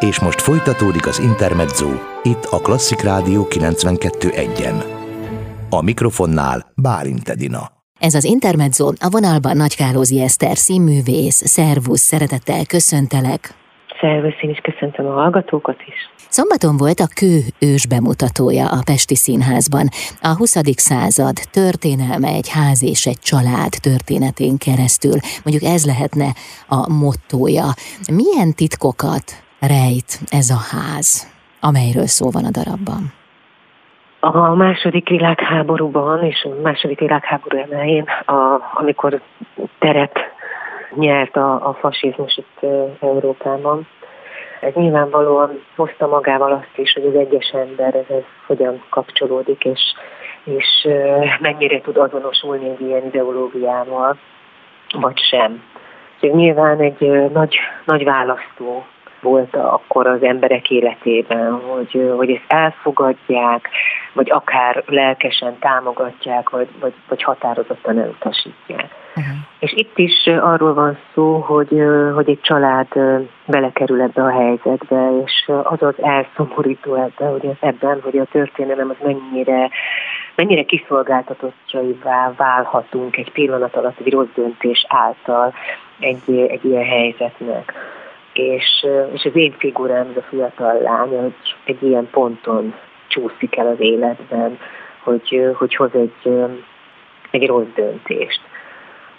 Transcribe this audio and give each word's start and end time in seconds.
És 0.00 0.20
most 0.20 0.40
folytatódik 0.40 1.06
az 1.06 1.18
Intermezzo, 1.18 1.88
itt 2.22 2.44
a 2.44 2.58
Klasszik 2.58 3.00
Rádió 3.00 3.46
92.1-en. 3.50 4.84
A 5.70 5.82
mikrofonnál 5.82 6.72
Bálint 6.82 7.28
Edina. 7.28 7.60
Ez 8.00 8.14
az 8.14 8.24
Intermezzo, 8.24 8.86
a 8.86 9.08
vonalban 9.10 9.56
Nagy 9.56 9.76
Kálózi 9.76 10.20
Eszter, 10.20 10.56
színművész, 10.56 11.46
szervusz, 11.46 12.00
szeretettel 12.00 12.66
köszöntelek. 12.66 13.54
Szervusz, 14.00 14.42
én 14.42 14.50
is 14.50 14.58
köszöntöm 14.58 15.06
a 15.06 15.12
hallgatókat 15.12 15.76
is. 15.86 15.94
Szombaton 16.28 16.76
volt 16.76 17.00
a 17.00 17.08
Kő 17.14 17.38
ős 17.58 17.86
bemutatója 17.86 18.66
a 18.68 18.80
Pesti 18.84 19.14
Színházban. 19.14 19.88
A 20.22 20.36
20. 20.36 20.56
század 20.76 21.36
történelme 21.50 22.28
egy 22.28 22.48
ház 22.48 22.82
és 22.82 23.06
egy 23.06 23.18
család 23.18 23.72
történetén 23.80 24.56
keresztül. 24.58 25.18
Mondjuk 25.44 25.72
ez 25.72 25.84
lehetne 25.84 26.32
a 26.66 26.92
mottója. 26.92 27.66
Milyen 28.12 28.54
titkokat 28.54 29.46
rejt 29.60 30.20
ez 30.30 30.50
a 30.50 30.76
ház, 30.76 31.32
amelyről 31.60 32.06
szó 32.06 32.30
van 32.30 32.44
a 32.44 32.50
darabban? 32.50 33.12
A 34.20 34.54
második 34.54 35.08
világháborúban 35.08 36.24
és 36.24 36.42
a 36.44 36.60
második 36.62 36.98
világháború 36.98 37.58
elején, 37.58 38.04
a, 38.26 38.60
amikor 38.74 39.20
teret 39.78 40.18
nyert 40.94 41.36
a, 41.36 41.68
a 41.68 41.74
fasizmus 41.80 42.36
itt 42.36 42.70
Európában, 43.00 43.86
ez 44.60 44.72
nyilvánvalóan 44.74 45.62
hozta 45.76 46.06
magával 46.06 46.52
azt 46.52 46.78
is, 46.78 46.92
hogy 46.92 47.04
az 47.06 47.14
egyes 47.14 47.48
ember 47.48 47.94
ez 47.94 48.22
hogyan 48.46 48.82
kapcsolódik, 48.90 49.64
és, 49.64 49.80
és 50.44 50.88
mennyire 51.40 51.80
tud 51.80 51.96
azonosulni 51.96 52.68
egy 52.68 52.80
ilyen 52.80 53.06
ideológiával, 53.06 54.18
vagy 54.92 55.18
sem. 55.18 55.62
Úgyhogy 56.14 56.38
nyilván 56.38 56.80
egy 56.80 57.30
nagy, 57.32 57.56
nagy 57.84 58.04
választó 58.04 58.86
volt 59.20 59.56
akkor 59.56 60.06
az 60.06 60.22
emberek 60.22 60.70
életében, 60.70 61.52
hogy, 61.52 62.12
hogy 62.16 62.30
ezt 62.30 62.44
elfogadják, 62.46 63.68
vagy 64.12 64.30
akár 64.30 64.82
lelkesen 64.86 65.58
támogatják, 65.58 66.50
vagy, 66.50 66.68
vagy, 66.80 66.94
vagy 67.08 67.22
határozottan 67.22 67.98
elutasítják. 67.98 68.88
Uh-huh. 69.16 69.34
És 69.58 69.72
itt 69.72 69.98
is 69.98 70.26
arról 70.26 70.74
van 70.74 70.98
szó, 71.14 71.36
hogy, 71.38 71.82
hogy 72.14 72.28
egy 72.28 72.40
család 72.40 72.86
belekerül 73.46 74.00
ebbe 74.00 74.22
a 74.22 74.30
helyzetbe, 74.30 75.10
és 75.24 75.50
az 75.62 75.82
az 75.82 75.94
elszomorító 76.02 76.94
ebbe, 76.94 77.26
hogy 77.26 77.50
ebben, 77.60 78.00
hogy 78.02 78.18
a 78.18 78.24
történelem 78.24 78.90
az 78.90 78.96
mennyire, 79.02 79.70
mennyire 80.34 80.62
kiszolgáltatottjaivá 80.62 82.32
válhatunk 82.36 83.16
egy 83.16 83.32
pillanat 83.32 83.76
alatt 83.76 83.98
egy 84.04 84.12
rossz 84.12 84.34
döntés 84.34 84.86
által 84.88 85.54
egy, 85.98 86.38
egy 86.48 86.64
ilyen 86.64 86.84
helyzetnek 86.84 87.72
és, 88.38 88.86
és 89.12 89.24
az 89.24 89.36
én 89.36 89.54
figurám, 89.58 90.08
ez 90.10 90.16
a 90.16 90.26
fiatal 90.28 90.80
lány, 90.80 91.08
hogy 91.08 91.34
egy 91.64 91.82
ilyen 91.82 92.08
ponton 92.10 92.74
csúszik 93.06 93.56
el 93.56 93.66
az 93.66 93.80
életben, 93.80 94.58
hogy, 95.02 95.50
hogy 95.54 95.74
hoz 95.74 95.90
egy, 95.94 96.34
egy 97.30 97.46
rossz 97.46 97.72
döntést, 97.74 98.40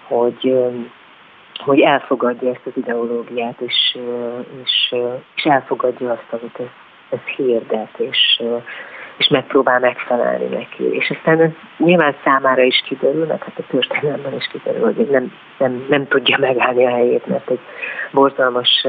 hogy, 0.07 0.55
hogy 1.57 1.79
elfogadja 1.79 2.49
ezt 2.49 2.65
az 2.65 2.71
ideológiát, 2.75 3.61
és, 3.61 3.97
és, 4.63 4.95
és 5.35 5.43
elfogadja 5.43 6.11
azt, 6.11 6.41
amit 6.41 6.59
ez, 6.59 6.65
ez 7.09 7.25
hirdet, 7.35 7.99
és, 7.99 8.41
és 9.19 9.27
megpróbál 9.27 9.79
megfelelni 9.79 10.45
neki. 10.45 10.83
És 10.83 11.09
aztán 11.09 11.41
ez 11.41 11.49
nyilván 11.77 12.15
számára 12.23 12.61
is 12.61 12.83
kiderül, 12.85 13.25
meg 13.25 13.43
hát 13.43 13.57
a 13.57 13.63
történelemben 13.69 14.33
is 14.33 14.47
kiderül, 14.51 14.93
hogy 14.93 15.07
nem, 15.09 15.33
nem, 15.57 15.85
nem 15.89 16.07
tudja 16.07 16.37
megállni 16.37 16.85
a 16.85 16.89
helyét, 16.89 17.25
mert 17.25 17.49
egy 17.49 17.59
borzalmas 18.11 18.87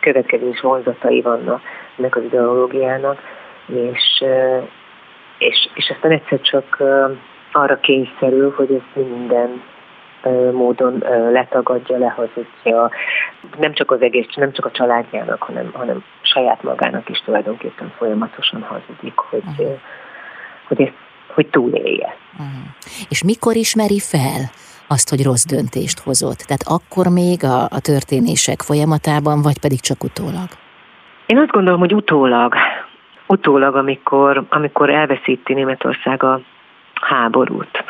következés 0.00 0.60
vonzatai 0.60 1.20
vannak 1.20 1.60
ennek 1.98 2.16
az 2.16 2.22
ideológiának, 2.22 3.22
és, 3.66 4.24
és, 5.38 5.68
és 5.74 5.90
aztán 5.94 6.10
egyszer 6.10 6.40
csak 6.40 6.82
arra 7.52 7.76
kényszerül, 7.76 8.52
hogy 8.56 8.72
ez 8.72 9.02
minden 9.04 9.62
módon 10.52 11.04
letagadja, 11.32 11.98
lehazudja, 11.98 12.90
nem 13.58 13.72
csak 13.72 13.90
az 13.90 14.02
egész, 14.02 14.26
nem 14.34 14.52
csak 14.52 14.64
a 14.64 14.70
családjának, 14.70 15.42
hanem, 15.42 15.70
hanem 15.72 16.04
saját 16.22 16.62
magának 16.62 17.08
is 17.08 17.18
tulajdonképpen 17.18 17.92
folyamatosan 17.96 18.62
hazudik, 18.62 19.16
hogy, 19.16 19.42
uh-huh. 19.46 19.78
hogy, 20.68 20.80
ezt, 20.80 20.92
hogy 21.34 21.46
túlélje. 21.46 22.16
Uh-huh. 22.32 22.46
És 23.08 23.24
mikor 23.24 23.56
ismeri 23.56 24.00
fel 24.00 24.40
azt, 24.88 25.08
hogy 25.10 25.24
rossz 25.24 25.44
döntést 25.44 25.98
hozott? 25.98 26.38
Tehát 26.38 26.64
akkor 26.66 27.06
még 27.12 27.44
a, 27.44 27.62
a 27.62 27.80
történések 27.80 28.60
folyamatában, 28.60 29.42
vagy 29.42 29.60
pedig 29.60 29.80
csak 29.80 30.04
utólag? 30.04 30.48
Én 31.26 31.38
azt 31.38 31.50
gondolom, 31.50 31.80
hogy 31.80 31.94
utólag. 31.94 32.54
Utólag, 33.26 33.74
amikor, 33.76 34.44
amikor 34.48 34.90
elveszíti 34.90 35.54
Németország 35.54 36.22
a 36.22 36.40
háborút. 36.94 37.84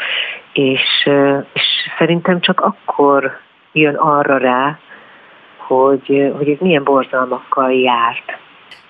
És, 0.59 1.09
és 1.53 1.63
szerintem 1.99 2.41
csak 2.41 2.61
akkor 2.61 3.39
jön 3.73 3.95
arra 3.95 4.37
rá, 4.37 4.79
hogy, 5.57 6.33
hogy 6.37 6.49
ez 6.49 6.59
milyen 6.61 6.85
borzalmakkal 6.85 7.73
járt. 7.73 8.39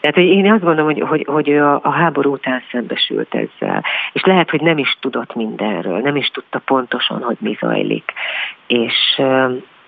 Tehát 0.00 0.16
hogy 0.16 0.24
én 0.24 0.52
azt 0.52 0.62
gondolom, 0.62 0.92
hogy, 0.92 1.00
hogy, 1.00 1.26
hogy 1.26 1.52
a, 1.56 1.80
a 1.82 1.90
háború 1.90 2.32
után 2.32 2.62
szembesült 2.70 3.34
ezzel, 3.34 3.84
és 4.12 4.22
lehet, 4.24 4.50
hogy 4.50 4.60
nem 4.60 4.78
is 4.78 4.96
tudott 5.00 5.34
mindenről, 5.34 5.98
nem 5.98 6.16
is 6.16 6.28
tudta 6.28 6.58
pontosan, 6.58 7.22
hogy 7.22 7.36
mi 7.40 7.56
zajlik, 7.60 8.12
és, 8.66 9.22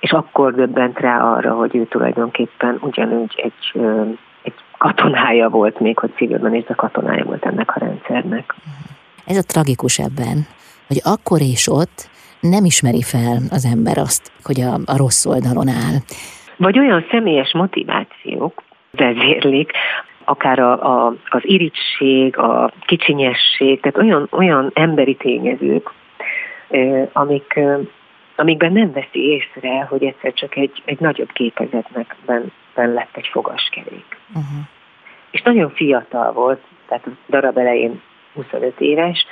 és 0.01 0.11
akkor 0.11 0.55
döbbent 0.55 0.99
rá 0.99 1.23
arra, 1.23 1.55
hogy 1.55 1.77
ő 1.77 1.85
tulajdonképpen 1.85 2.79
ugyanúgy 2.81 3.35
egy, 3.37 3.83
egy 4.43 4.55
katonája 4.79 5.49
volt 5.49 5.81
még, 5.81 5.99
hogy 5.99 6.13
civilben 6.17 6.55
is, 6.55 6.65
a 6.67 6.75
katonája 6.75 7.25
volt 7.25 7.47
ennek 7.47 7.77
a 7.77 7.79
rendszernek. 7.79 8.55
Ez 9.27 9.37
a 9.37 9.43
tragikus 9.43 9.99
ebben, 9.99 10.47
hogy 10.91 11.01
akkor 11.05 11.41
és 11.41 11.69
ott 11.69 11.99
nem 12.41 12.65
ismeri 12.65 13.03
fel 13.03 13.39
az 13.51 13.65
ember 13.75 13.99
azt, 13.99 14.33
hogy 14.43 14.61
a, 14.61 14.73
a 14.93 14.97
rossz 14.97 15.27
oldalon 15.27 15.69
áll. 15.69 15.97
Vagy 16.57 16.79
olyan 16.79 17.07
személyes 17.11 17.53
motivációk 17.53 18.63
vezérlik, 18.91 19.71
akár 20.25 20.59
a, 20.59 20.73
a, 20.73 21.15
az 21.29 21.41
irigység, 21.43 22.39
a 22.39 22.73
kicsinyesség, 22.87 23.81
tehát 23.81 23.99
olyan, 23.99 24.29
olyan 24.31 24.71
emberi 24.75 25.15
tényezők, 25.15 25.91
amik, 27.13 27.61
amikben 28.37 28.73
nem 28.73 28.93
veszi 28.93 29.21
észre, 29.21 29.87
hogy 29.89 30.05
egyszer 30.05 30.33
csak 30.33 30.57
egy, 30.57 30.83
egy 30.85 31.01
nagyobb 31.01 31.33
képezetnek 31.33 32.17
ben, 32.27 32.53
ben 32.75 32.93
lett 32.93 33.17
egy 33.17 33.29
fogaskerék. 33.33 34.17
Uh-huh. 34.29 34.67
És 35.31 35.43
nagyon 35.43 35.71
fiatal 35.71 36.33
volt, 36.33 36.61
tehát 36.89 37.07
a 37.07 37.11
darab 37.29 37.59
elején 37.59 38.01
25 38.35 38.81
éves, 38.81 39.27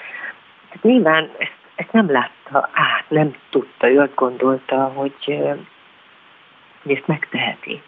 tehát 0.69 0.83
nyilván 0.83 1.31
ezt, 1.39 1.57
ezt 1.75 1.93
nem 1.93 2.11
látta 2.11 2.71
át, 2.73 3.05
nem 3.09 3.37
tudta, 3.51 3.91
ő 3.91 4.01
azt 4.01 4.15
gondolta, 4.15 4.85
hogy, 4.85 5.15
hogy 6.83 6.97
ezt 6.97 7.07
megteheti. 7.07 7.83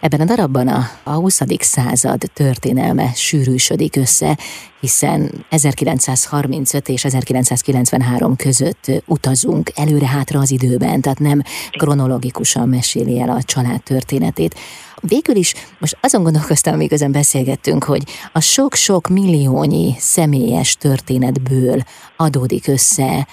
Ebben 0.00 0.20
a 0.20 0.24
darabban 0.24 0.68
a, 0.68 0.90
a 1.02 1.10
20. 1.10 1.40
század 1.58 2.30
történelme 2.34 3.10
sűrűsödik 3.14 3.96
össze, 3.96 4.38
hiszen 4.80 5.44
1935 5.48 6.88
és 6.88 7.04
1993 7.04 8.36
között 8.36 8.90
utazunk 9.06 9.70
előre-hátra 9.74 10.40
az 10.40 10.50
időben, 10.50 11.00
tehát 11.00 11.18
nem 11.18 11.42
kronológikusan 11.70 12.68
meséli 12.68 13.20
el 13.20 13.30
a 13.30 13.42
család 13.42 13.82
történetét. 13.82 14.54
Végül 15.00 15.36
is 15.36 15.54
most 15.78 15.98
azon 16.00 16.22
gondolkoztam, 16.22 16.76
miközben 16.76 17.12
beszélgettünk, 17.12 17.84
hogy 17.84 18.02
a 18.32 18.40
sok-sok 18.40 19.08
milliónyi 19.08 19.94
személyes 19.98 20.76
történetből 20.76 21.82
adódik 22.16 22.66
össze 22.66 23.26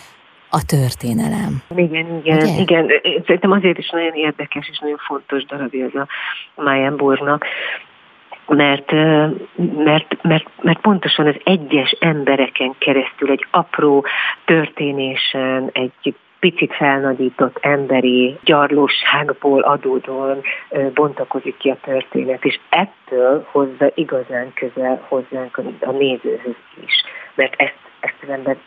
a 0.52 0.66
történelem. 0.66 1.64
Igen, 1.76 2.22
igen, 2.24 2.38
Ugye? 2.38 2.62
igen. 2.62 2.88
Szerintem 3.26 3.52
azért 3.52 3.78
is 3.78 3.90
nagyon 3.90 4.14
érdekes 4.14 4.70
és 4.72 4.80
nagyon 4.80 4.98
fontos 4.98 5.46
darab 5.46 5.74
ez 5.74 6.02
a 6.02 6.08
Mayenburgnak, 6.56 7.46
mert, 8.48 8.92
mert, 9.76 10.22
mert, 10.22 10.48
mert 10.62 10.80
pontosan 10.82 11.28
az 11.28 11.36
egyes 11.44 11.96
embereken 12.00 12.76
keresztül 12.78 13.32
egy 13.32 13.46
apró 13.52 14.06
történésen, 14.46 15.70
egy 15.74 16.16
picit 16.40 16.74
felnagyított 16.74 17.58
emberi 17.62 18.38
gyarlóságból 18.44 19.62
adódóan 19.62 20.42
bontakozik 20.94 21.58
ki 21.58 21.70
a 21.70 21.78
történet, 21.82 22.46
és 22.46 22.60
ettől 22.70 23.48
hozza 23.52 23.92
igazán 23.94 24.54
közel 24.54 25.06
hozzánk 25.08 25.58
a 25.80 25.92
nézőhöz 25.92 26.56
is, 26.86 27.04
mert 27.36 27.54
ezt, 27.58 27.80
ezt 28.00 28.16
az 28.22 28.30
ember 28.30 28.58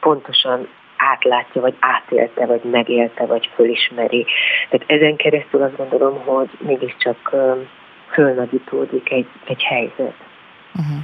pontosan 0.00 0.68
átlátja, 0.98 1.60
vagy 1.60 1.74
átélte, 1.80 2.46
vagy 2.46 2.60
megélte, 2.62 3.26
vagy 3.26 3.50
fölismeri. 3.54 4.26
Tehát 4.70 4.90
ezen 4.90 5.16
keresztül 5.16 5.62
azt 5.62 5.76
gondolom, 5.76 6.18
hogy 6.24 6.48
mégiscsak 6.58 7.34
fölnagyítódik 8.12 9.10
egy, 9.10 9.26
egy 9.46 9.62
helyzet. 9.62 10.14
Uh-huh. 10.74 10.98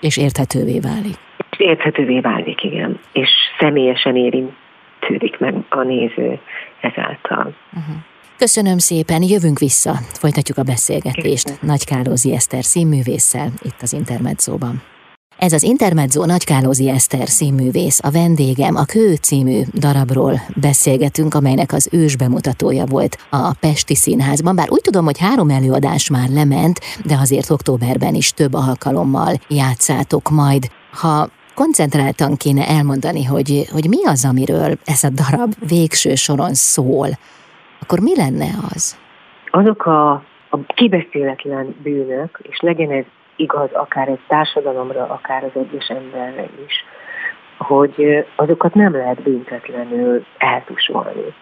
És 0.00 0.16
érthetővé 0.16 0.78
válik. 0.80 1.16
És 1.50 1.58
érthetővé 1.58 2.20
válik, 2.20 2.62
igen. 2.62 3.00
És 3.12 3.30
személyesen 3.58 4.16
érintődik 4.16 5.38
meg 5.38 5.54
a 5.68 5.82
néző 5.82 6.40
ezáltal. 6.80 7.54
Uh-huh. 7.72 7.96
Köszönöm 8.38 8.78
szépen, 8.78 9.22
jövünk 9.22 9.58
vissza, 9.58 9.92
folytatjuk 9.92 10.58
a 10.58 10.62
beszélgetést 10.62 11.62
Nagy 11.62 11.84
Kálózi 11.84 12.34
Eszter 12.34 12.62
színművésszel 12.62 13.48
itt 13.62 13.80
az 13.82 13.92
Intermedzóban. 13.92 14.82
Ez 15.38 15.52
az 15.52 15.62
Intermezzo 15.62 16.24
Nagykálózi 16.24 16.88
Eszter 16.88 17.28
színművész, 17.28 18.00
a 18.02 18.10
vendégem, 18.10 18.76
a 18.76 18.84
Kő 18.84 19.14
című 19.14 19.60
darabról 19.74 20.34
beszélgetünk, 20.60 21.34
amelynek 21.34 21.72
az 21.72 21.88
ős 21.92 22.16
bemutatója 22.16 22.84
volt 22.84 23.16
a 23.30 23.54
Pesti 23.60 23.94
Színházban, 23.94 24.56
bár 24.56 24.70
úgy 24.70 24.80
tudom, 24.80 25.04
hogy 25.04 25.18
három 25.18 25.48
előadás 25.48 26.10
már 26.10 26.28
lement, 26.28 26.78
de 27.04 27.14
azért 27.20 27.50
októberben 27.50 28.14
is 28.14 28.30
több 28.30 28.54
alkalommal 28.54 29.34
játszátok 29.48 30.30
majd. 30.30 30.64
Ha 31.00 31.28
koncentráltan 31.54 32.36
kéne 32.36 32.68
elmondani, 32.68 33.24
hogy, 33.24 33.66
hogy 33.72 33.88
mi 33.88 34.04
az, 34.04 34.24
amiről 34.24 34.72
ez 34.84 35.04
a 35.04 35.10
darab 35.10 35.52
végső 35.68 36.14
soron 36.14 36.54
szól, 36.54 37.08
akkor 37.80 38.00
mi 38.00 38.16
lenne 38.16 38.48
az? 38.74 38.98
Azok 39.50 39.86
a, 39.86 40.10
a 40.50 40.58
kibeszéletlen 40.74 41.74
bűnök, 41.82 42.40
és 42.42 42.58
legyen 42.60 42.90
ez 42.90 43.04
igaz 43.36 43.72
akár 43.72 44.08
egy 44.08 44.20
társadalomra, 44.26 45.02
akár 45.02 45.44
az 45.44 45.60
egyes 45.60 45.88
emberre 45.88 46.46
is, 46.66 46.84
hogy 47.58 48.26
azokat 48.36 48.74
nem 48.74 48.92
lehet 48.92 49.22
büntetlenül 49.22 50.24
eltusolni. 50.38 51.34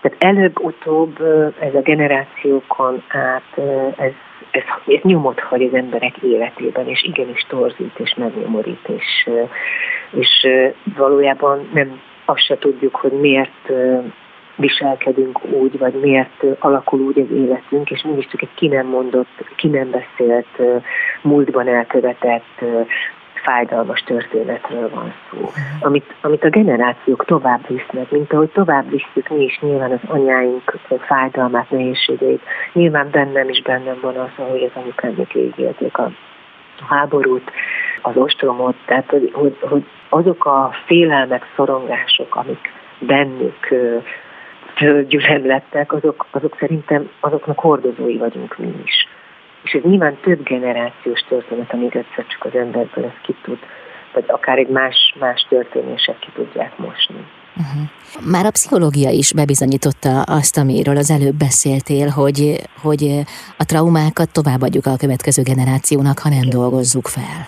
Tehát 0.00 0.24
előbb-utóbb 0.24 1.20
ez 1.58 1.74
a 1.74 1.80
generációkon 1.80 3.02
át, 3.08 3.58
ez, 3.96 4.12
ez, 4.50 4.62
ez 4.86 5.00
nyomot 5.02 5.40
hagy 5.40 5.62
az 5.62 5.74
emberek 5.74 6.16
életében, 6.16 6.88
és 6.88 7.02
igenis 7.02 7.46
torzít 7.48 7.98
és 7.98 8.14
megnyomorít, 8.14 8.88
és, 8.88 9.30
és 10.10 10.48
valójában 10.96 11.68
nem 11.72 12.00
azt 12.24 12.44
se 12.44 12.58
tudjuk, 12.58 12.94
hogy 12.94 13.12
miért 13.12 13.70
viselkedünk 14.60 15.44
úgy, 15.44 15.78
vagy 15.78 15.94
miért 16.00 16.44
alakul 16.58 17.00
úgy 17.00 17.18
az 17.18 17.36
életünk, 17.36 17.90
és 17.90 18.02
csak 18.30 18.42
egy 18.42 18.54
ki 18.54 18.68
nem 18.68 18.86
mondott, 18.86 19.44
ki 19.56 19.68
nem 19.68 19.90
beszélt, 19.90 20.82
múltban 21.22 21.68
elkövetett 21.68 22.64
fájdalmas 23.42 24.00
történetről 24.00 24.90
van 24.94 25.12
szó, 25.30 25.50
amit, 25.80 26.14
amit 26.20 26.44
a 26.44 26.48
generációk 26.48 27.24
tovább 27.24 27.66
visznek, 27.68 28.10
mint 28.10 28.32
ahogy 28.32 28.50
tovább 28.50 28.90
visszük 28.90 29.28
mi 29.28 29.44
is 29.44 29.58
nyilván 29.60 29.90
az 29.90 30.00
anyáink 30.06 30.78
fájdalmát, 31.06 31.70
nehézségeit. 31.70 32.42
Nyilván 32.72 33.08
bennem 33.10 33.48
is 33.48 33.62
bennem 33.62 33.98
van 34.00 34.16
az, 34.16 34.30
hogy 34.34 34.62
az 34.62 34.82
anyukámik 34.82 35.32
végélték 35.32 35.98
a 35.98 36.10
háborút, 36.88 37.50
az 38.02 38.16
ostromot, 38.16 38.74
tehát 38.86 39.10
hogy, 39.10 39.30
hogy, 39.32 39.56
hogy 39.60 39.84
azok 40.08 40.44
a 40.44 40.70
félelmek, 40.86 41.46
szorongások, 41.56 42.36
amik 42.36 42.72
bennük 42.98 43.68
gyülemlettek, 45.08 45.92
azok, 45.92 46.26
azok 46.30 46.56
szerintem 46.58 47.10
azoknak 47.20 47.58
hordozói 47.58 48.16
vagyunk 48.16 48.58
mi 48.58 48.72
is. 48.84 49.08
És 49.62 49.72
ez 49.72 49.82
nyilván 49.82 50.16
több 50.22 50.42
generációs 50.42 51.20
történet, 51.28 51.72
amíg 51.72 51.96
egyszer 51.96 52.26
csak 52.26 52.44
az 52.44 52.54
emberből 52.54 53.04
ez 53.04 53.20
ki 53.22 53.34
tud, 53.42 53.58
vagy 54.12 54.24
akár 54.26 54.58
egy 54.58 54.68
más, 54.68 55.14
más 55.18 55.46
történések 55.48 56.18
ki 56.18 56.28
tudják 56.34 56.78
mosni. 56.78 57.24
Uh-huh. 57.56 58.30
Már 58.32 58.44
a 58.46 58.50
pszichológia 58.50 59.10
is 59.10 59.32
bebizonyította 59.32 60.22
azt, 60.22 60.58
amiről 60.58 60.96
az 60.96 61.10
előbb 61.10 61.34
beszéltél, 61.34 62.08
hogy, 62.08 62.56
hogy 62.82 63.02
a 63.58 63.64
traumákat 63.64 64.32
továbbadjuk 64.32 64.86
a 64.86 64.96
következő 64.96 65.42
generációnak, 65.42 66.18
ha 66.18 66.28
nem 66.28 66.48
dolgozzuk 66.48 67.06
fel. 67.06 67.40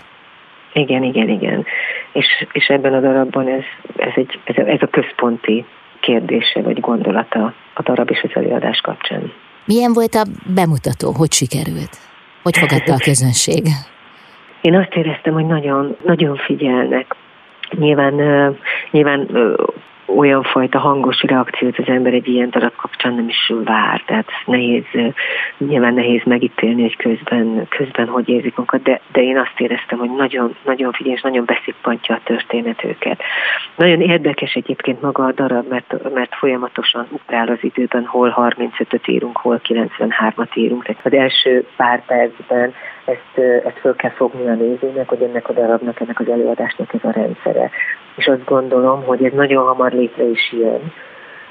Igen, 0.73 1.03
igen, 1.03 1.29
igen. 1.29 1.65
És, 2.13 2.47
és 2.53 2.67
ebben 2.67 2.95
a 2.95 3.01
darabban 3.01 3.49
ez, 3.49 3.65
ez, 3.97 4.13
egy, 4.15 4.41
ez, 4.45 4.57
a, 4.57 4.69
ez 4.69 4.83
a 4.83 4.87
központi 4.87 5.65
kérdése 6.03 6.63
vagy 6.63 6.81
gondolata 6.81 7.55
a 7.75 7.83
darab 7.83 8.11
és 8.11 8.23
az 8.23 8.31
előadás 8.35 8.81
kapcsán. 8.81 9.33
Milyen 9.65 9.93
volt 9.93 10.15
a 10.15 10.25
bemutató? 10.55 11.13
Hogy 11.17 11.33
sikerült? 11.33 11.95
Hogy 12.43 12.57
fogadta 12.59 12.93
a 12.93 13.05
közönség? 13.05 13.63
Én 14.69 14.75
azt 14.77 14.95
éreztem, 14.95 15.33
hogy 15.33 15.47
nagyon, 15.47 15.97
nagyon 16.05 16.37
figyelnek. 16.37 17.15
Nyilván, 17.71 18.15
nyilván 18.91 19.29
olyan 20.07 20.43
fajta 20.43 20.79
hangos 20.79 21.23
reakciót 21.23 21.79
az 21.79 21.89
ember 21.89 22.13
egy 22.13 22.29
ilyen 22.29 22.51
darab 22.51 22.75
kapcsán 22.77 23.15
nem 23.15 23.29
is 23.29 23.53
vár, 23.65 24.03
tehát 24.07 24.27
nehéz, 24.47 24.85
nyilván 25.59 25.95
nehéz 25.95 26.23
megítélni, 26.25 26.83
hogy 26.83 26.97
közben, 26.97 27.67
közben 27.69 28.07
hogy 28.07 28.29
érzik 28.29 28.57
magukat, 28.57 28.83
de, 28.83 29.01
de 29.13 29.23
én 29.23 29.39
azt 29.39 29.61
éreztem, 29.61 29.99
hogy 29.99 30.11
nagyon, 30.11 30.57
nagyon 30.65 30.93
figyelj, 30.93 31.15
és 31.15 31.23
nagyon 31.23 31.45
beszippantja 31.45 32.15
a 32.15 32.21
történet 32.25 32.85
őket. 32.85 33.23
Nagyon 33.77 34.01
érdekes 34.01 34.55
egyébként 34.55 35.01
maga 35.03 35.25
a 35.25 35.33
darab, 35.33 35.69
mert, 35.69 36.13
mert 36.15 36.35
folyamatosan 36.35 37.07
ugrál 37.11 37.49
az 37.49 37.59
időben, 37.61 38.05
hol 38.05 38.35
35-öt 38.37 39.09
írunk, 39.09 39.37
hol 39.37 39.61
93-at 39.65 40.55
írunk. 40.55 40.85
Tehát 40.85 41.07
az 41.07 41.13
első 41.13 41.67
pár 41.77 42.05
percben 42.07 42.75
ezt, 43.05 43.47
ezt 43.65 43.79
föl 43.79 43.97
kell 43.97 44.11
fogni 44.11 44.49
a 44.49 44.55
nézőnek, 44.55 45.09
hogy 45.09 45.23
ennek 45.23 45.49
a 45.49 45.53
darabnak, 45.53 46.01
ennek 46.01 46.21
az 46.21 46.29
előadásnak 46.29 46.95
ez 46.95 47.05
a 47.05 47.11
rendszere. 47.11 47.71
És 48.17 48.27
azt 48.27 48.45
gondolom, 48.45 49.05
hogy 49.05 49.25
ez 49.25 49.33
nagyon 49.33 49.67
hamar 49.67 49.93
létre 49.93 50.25
is 50.25 50.53
jön. 50.53 50.93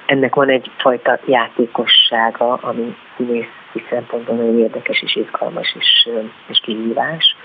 Ennek 0.05 0.35
van 0.35 0.49
egyfajta 0.49 1.19
játékossága, 1.25 2.53
ami 2.53 2.95
színészi 3.17 3.85
szempontból 3.89 4.35
nagyon 4.35 4.59
érdekes 4.59 5.01
és 5.01 5.15
izgalmas 5.15 5.75
és, 5.79 6.09
és 6.47 6.59
kihívás. 6.59 7.35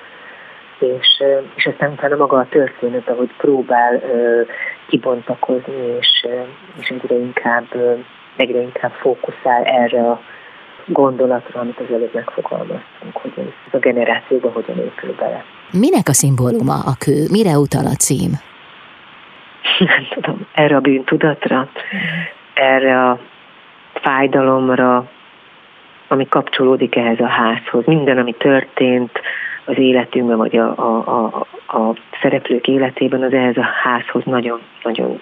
És, 0.78 1.22
és 1.54 1.66
aztán 1.66 1.92
utána 1.92 2.16
maga 2.16 2.38
a 2.38 2.48
történet, 2.50 3.08
ahogy 3.08 3.30
próbál 3.36 4.02
kibontakozni, 4.88 5.96
és, 5.98 6.26
és 6.80 6.88
egyre 6.88 7.14
inkább, 7.14 7.66
egyre 8.36 8.60
inkább 8.60 8.92
fókuszál 8.92 9.64
erre 9.64 10.10
a 10.10 10.20
gondolatra, 10.86 11.60
amit 11.60 11.80
az 11.80 11.94
előbb 11.94 12.14
megfogalmaztunk, 12.14 13.12
hogy 13.12 13.32
ez 13.36 13.74
a 13.74 13.78
generációban 13.78 14.52
hogyan 14.52 14.78
épül 14.78 15.14
bele. 15.14 15.44
Minek 15.70 16.08
a 16.08 16.12
szimbóluma 16.12 16.74
a 16.74 16.94
kő? 16.98 17.26
Mire 17.30 17.58
utal 17.58 17.86
a 17.86 17.94
cím? 17.94 18.45
Nem 19.78 20.06
tudom, 20.10 20.46
erre 20.52 20.76
a 20.76 20.80
bűntudatra, 20.80 21.68
erre 22.54 23.08
a 23.08 23.18
fájdalomra, 23.92 25.10
ami 26.08 26.28
kapcsolódik 26.28 26.96
ehhez 26.96 27.20
a 27.20 27.26
házhoz. 27.26 27.84
Minden, 27.84 28.18
ami 28.18 28.32
történt 28.32 29.20
az 29.64 29.78
életünkben, 29.78 30.36
vagy 30.36 30.56
a, 30.56 30.74
a, 30.76 30.96
a, 31.06 31.46
a 31.78 31.94
szereplők 32.22 32.68
életében, 32.68 33.22
az 33.22 33.32
ehhez 33.32 33.56
a 33.56 33.68
házhoz 33.82 34.24
nagyon-nagyon 34.24 35.20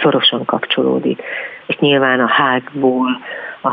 szorosan 0.00 0.44
kapcsolódik. 0.44 1.22
És 1.66 1.76
nyilván 1.76 2.20
a 2.20 2.28
házból, 2.28 3.20
a 3.60 3.70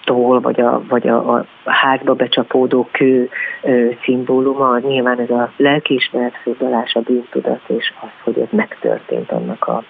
háztól, 0.00 0.40
vagy 0.40 0.60
a, 0.60 0.82
vagy 0.88 1.08
a, 1.08 1.34
a 1.34 1.46
házba 1.64 2.14
becsapódó 2.14 2.88
kő 2.92 3.28
ö, 3.62 3.88
szimbóluma, 4.04 4.78
nyilván 4.78 5.20
ez 5.20 5.30
a 5.30 5.52
lelkiismeret 5.56 6.34
főzalás, 6.42 6.94
a 6.94 7.00
bűntudat, 7.00 7.60
és 7.66 7.92
az, 8.00 8.08
hogy 8.24 8.38
ez 8.38 8.48
megtörtént 8.50 9.30
annak 9.30 9.64
a 9.64 9.82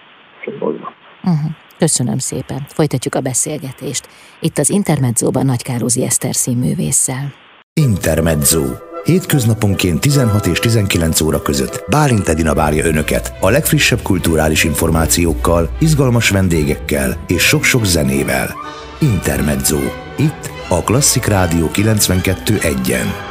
szimbóluma. 0.43 0.91
Uh-huh. 1.23 1.51
Köszönöm 1.77 2.17
szépen. 2.17 2.59
Folytatjuk 2.67 3.15
a 3.15 3.21
beszélgetést. 3.21 4.07
Itt 4.39 4.57
az 4.57 4.69
Intermedzóban 4.69 5.45
Nagy 5.45 5.63
Kározi 5.63 6.03
Eszter 6.03 6.33
színművésszel. 6.33 7.25
Intermezzo. 7.73 8.90
Hétköznaponként 9.03 9.99
16 9.99 10.45
és 10.45 10.59
19 10.59 11.21
óra 11.21 11.41
között 11.41 11.83
Bálint 11.89 12.29
Edina 12.29 12.53
várja 12.53 12.85
Önöket 12.85 13.33
a 13.39 13.49
legfrissebb 13.49 14.01
kulturális 14.01 14.63
információkkal, 14.63 15.69
izgalmas 15.79 16.29
vendégekkel 16.29 17.17
és 17.27 17.41
sok-sok 17.41 17.85
zenével. 17.85 18.55
Intermezzo. 18.99 19.79
Itt 20.17 20.51
a 20.69 20.83
Klasszik 20.83 21.25
Rádió 21.25 21.69
92.1-en. 21.73 23.30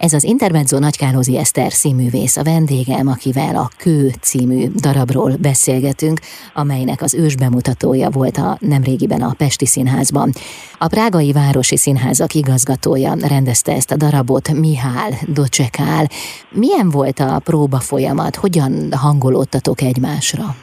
Ez 0.00 0.12
az 0.12 0.24
Intermezzo 0.24 0.78
Nagykálózi 0.78 1.38
Eszter 1.38 1.72
színművész 1.72 2.36
a 2.36 2.42
vendégem, 2.42 3.08
akivel 3.08 3.56
a 3.56 3.70
Kő 3.76 4.12
című 4.20 4.68
darabról 4.74 5.36
beszélgetünk, 5.36 6.20
amelynek 6.54 7.02
az 7.02 7.14
ős 7.14 7.36
bemutatója 7.36 8.10
volt 8.10 8.36
a 8.36 8.56
nemrégiben 8.60 9.22
a 9.22 9.32
Pesti 9.32 9.66
Színházban. 9.66 10.32
A 10.78 10.88
Prágai 10.88 11.32
Városi 11.32 11.76
Színházak 11.76 12.34
igazgatója 12.34 13.14
rendezte 13.14 13.72
ezt 13.72 13.90
a 13.90 13.96
darabot, 13.96 14.52
Mihál 14.52 15.12
Docsekál. 15.26 16.08
Milyen 16.50 16.90
volt 16.90 17.20
a 17.20 17.38
próba 17.44 17.80
folyamat? 17.80 18.36
Hogyan 18.36 18.92
hangolódtatok 18.92 19.80
egymásra? 19.80 20.56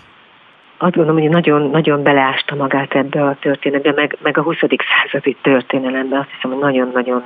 Azt 0.78 0.96
gondolom, 0.96 1.22
hogy 1.22 1.30
nagyon, 1.30 1.70
nagyon 1.70 2.04
beleásta 2.04 2.56
magát 2.56 2.96
ebbe 2.96 3.24
a 3.24 3.38
történetbe, 3.40 3.92
meg, 3.92 4.18
meg 4.22 4.38
a 4.38 4.42
20. 4.42 4.58
századi 5.04 5.38
történelembe. 5.42 6.18
Azt 6.18 6.30
hiszem, 6.34 6.52
hogy 6.52 6.60
nagyon-nagyon 6.60 7.24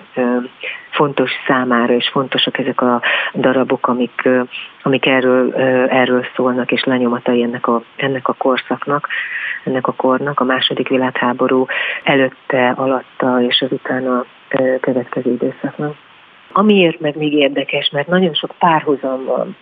fontos 0.89 1.31
számára, 1.47 1.93
és 1.93 2.09
fontosak 2.09 2.57
ezek 2.57 2.81
a 2.81 3.01
darabok, 3.33 3.87
amik, 3.87 4.29
amik 4.81 5.05
erről, 5.05 5.53
erről 5.89 6.25
szólnak, 6.35 6.71
és 6.71 6.83
lenyomatai 6.83 7.43
ennek 7.43 7.67
a, 7.67 7.83
ennek 7.95 8.27
a 8.27 8.33
korszaknak, 8.33 9.07
ennek 9.63 9.87
a 9.87 9.93
kornak, 9.93 10.39
a 10.39 10.43
második 10.43 10.87
világháború 10.87 11.65
előtte, 12.03 12.69
alatta, 12.75 13.41
és 13.41 13.61
azután 13.61 14.07
a 14.07 14.25
következő 14.79 15.31
időszaknak. 15.31 15.95
Amiért 16.51 16.99
meg 16.99 17.17
még 17.17 17.33
érdekes, 17.33 17.89
mert 17.89 18.07
nagyon 18.07 18.33
sok 18.33 18.51
párhuzam 18.59 19.25
van 19.25 19.55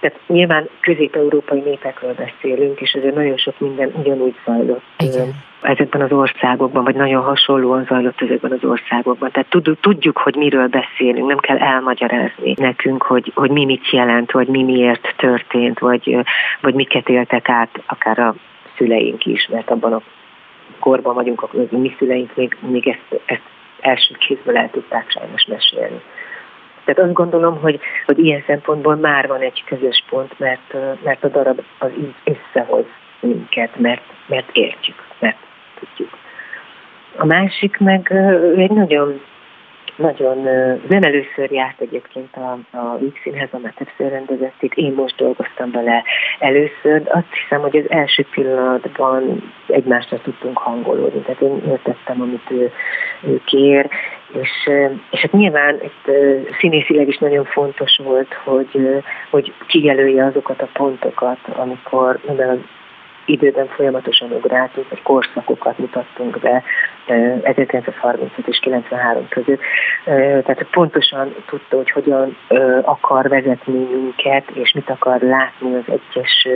tehát 0.00 0.18
nyilván 0.26 0.68
közép-európai 0.80 1.60
népekről 1.60 2.14
beszélünk, 2.14 2.80
és 2.80 2.92
ezért 2.92 3.14
nagyon 3.14 3.36
sok 3.36 3.58
minden 3.58 3.92
ugyanúgy 3.94 4.34
zajlott 4.44 4.82
Igen. 4.98 5.34
ezekben 5.60 6.00
az 6.00 6.12
országokban, 6.12 6.84
vagy 6.84 6.94
nagyon 6.94 7.22
hasonlóan 7.22 7.84
zajlott 7.88 8.20
ezekben 8.20 8.52
az 8.52 8.64
országokban. 8.64 9.30
Tehát 9.30 9.78
tudjuk, 9.80 10.18
hogy 10.18 10.36
miről 10.36 10.68
beszélünk, 10.68 11.26
nem 11.28 11.38
kell 11.38 11.58
elmagyarázni 11.58 12.54
nekünk, 12.56 13.02
hogy, 13.02 13.32
hogy 13.34 13.50
mi 13.50 13.64
mit 13.64 13.90
jelent, 13.90 14.32
vagy 14.32 14.48
mi 14.48 14.62
miért 14.62 15.14
történt, 15.16 15.78
vagy, 15.78 16.16
vagy 16.60 16.74
miket 16.74 17.08
éltek 17.08 17.48
át, 17.48 17.82
akár 17.86 18.18
a 18.18 18.34
szüleink 18.76 19.26
is, 19.26 19.48
mert 19.52 19.70
abban 19.70 19.92
a 19.92 20.02
korban 20.78 21.14
vagyunk, 21.14 21.42
akkor 21.42 21.66
mi 21.70 21.94
szüleink 21.98 22.36
még, 22.36 22.56
még 22.60 22.88
ezt, 22.88 23.22
ezt 23.26 23.42
első 23.80 24.14
kézből 24.18 24.56
el 24.56 24.70
tudták 24.70 25.10
sajnos 25.10 25.44
mesélni. 25.44 26.00
Tehát 26.88 27.02
azt 27.02 27.16
gondolom, 27.16 27.60
hogy, 27.60 27.80
hogy 28.06 28.18
ilyen 28.18 28.42
szempontból 28.46 28.96
már 28.96 29.26
van 29.26 29.40
egy 29.40 29.64
közös 29.66 30.04
pont, 30.08 30.38
mert, 30.38 30.74
mert 31.02 31.24
a 31.24 31.28
darab 31.28 31.60
az 31.78 31.90
így 31.98 32.14
összehoz 32.24 32.84
minket, 33.20 33.76
mert, 33.76 34.02
mert 34.26 34.48
értjük, 34.52 35.06
mert 35.18 35.36
tudjuk. 35.78 36.18
A 37.16 37.24
másik 37.24 37.78
meg 37.78 38.12
egy 38.56 38.70
nagyon 38.70 39.20
nagyon, 39.98 40.38
nem 40.88 41.02
először 41.02 41.50
járt 41.50 41.80
egyébként 41.80 42.36
a, 42.36 42.58
a 42.70 42.96
Víg 42.98 43.20
Színház, 43.22 43.48
mert 43.62 43.76
többször 43.76 44.10
rendezett 44.10 44.62
itt, 44.62 44.74
én 44.74 44.92
most 44.92 45.16
dolgoztam 45.16 45.70
bele 45.70 46.04
először, 46.38 47.02
azt 47.04 47.34
hiszem, 47.42 47.60
hogy 47.60 47.76
az 47.76 47.90
első 47.90 48.26
pillanatban 48.30 49.52
egymásra 49.66 50.20
tudtunk 50.20 50.58
hangolódni, 50.58 51.20
tehát 51.20 51.40
én 51.40 51.62
értettem, 51.68 52.20
amit 52.20 52.50
ő, 52.50 52.72
ő 53.22 53.40
kér, 53.44 53.88
és, 54.32 54.68
és 55.10 55.20
hát 55.20 55.32
nyilván 55.32 55.80
itt 55.82 56.14
színészileg 56.58 57.08
is 57.08 57.18
nagyon 57.18 57.44
fontos 57.44 58.00
volt, 58.04 58.34
hogy, 58.34 59.02
hogy 59.30 59.52
kijelölje 59.66 60.24
azokat 60.24 60.62
a 60.62 60.68
pontokat, 60.72 61.38
amikor 61.56 62.20
az 62.26 62.38
időben 63.28 63.66
folyamatosan 63.66 64.32
ugráltunk, 64.32 64.88
vagy 64.88 65.02
korszakokat 65.02 65.78
mutattunk 65.78 66.38
be 66.38 66.62
1935 67.42 68.46
és 68.46 68.58
93 68.58 69.28
között. 69.28 69.60
Tehát 70.44 70.66
pontosan 70.70 71.34
tudta, 71.46 71.76
hogy 71.76 71.90
hogyan 71.90 72.36
akar 72.82 73.28
vezetni 73.28 73.78
minket, 73.78 74.50
és 74.50 74.72
mit 74.72 74.90
akar 74.90 75.20
látni 75.20 75.74
az 75.74 75.84
egyes 75.86 76.48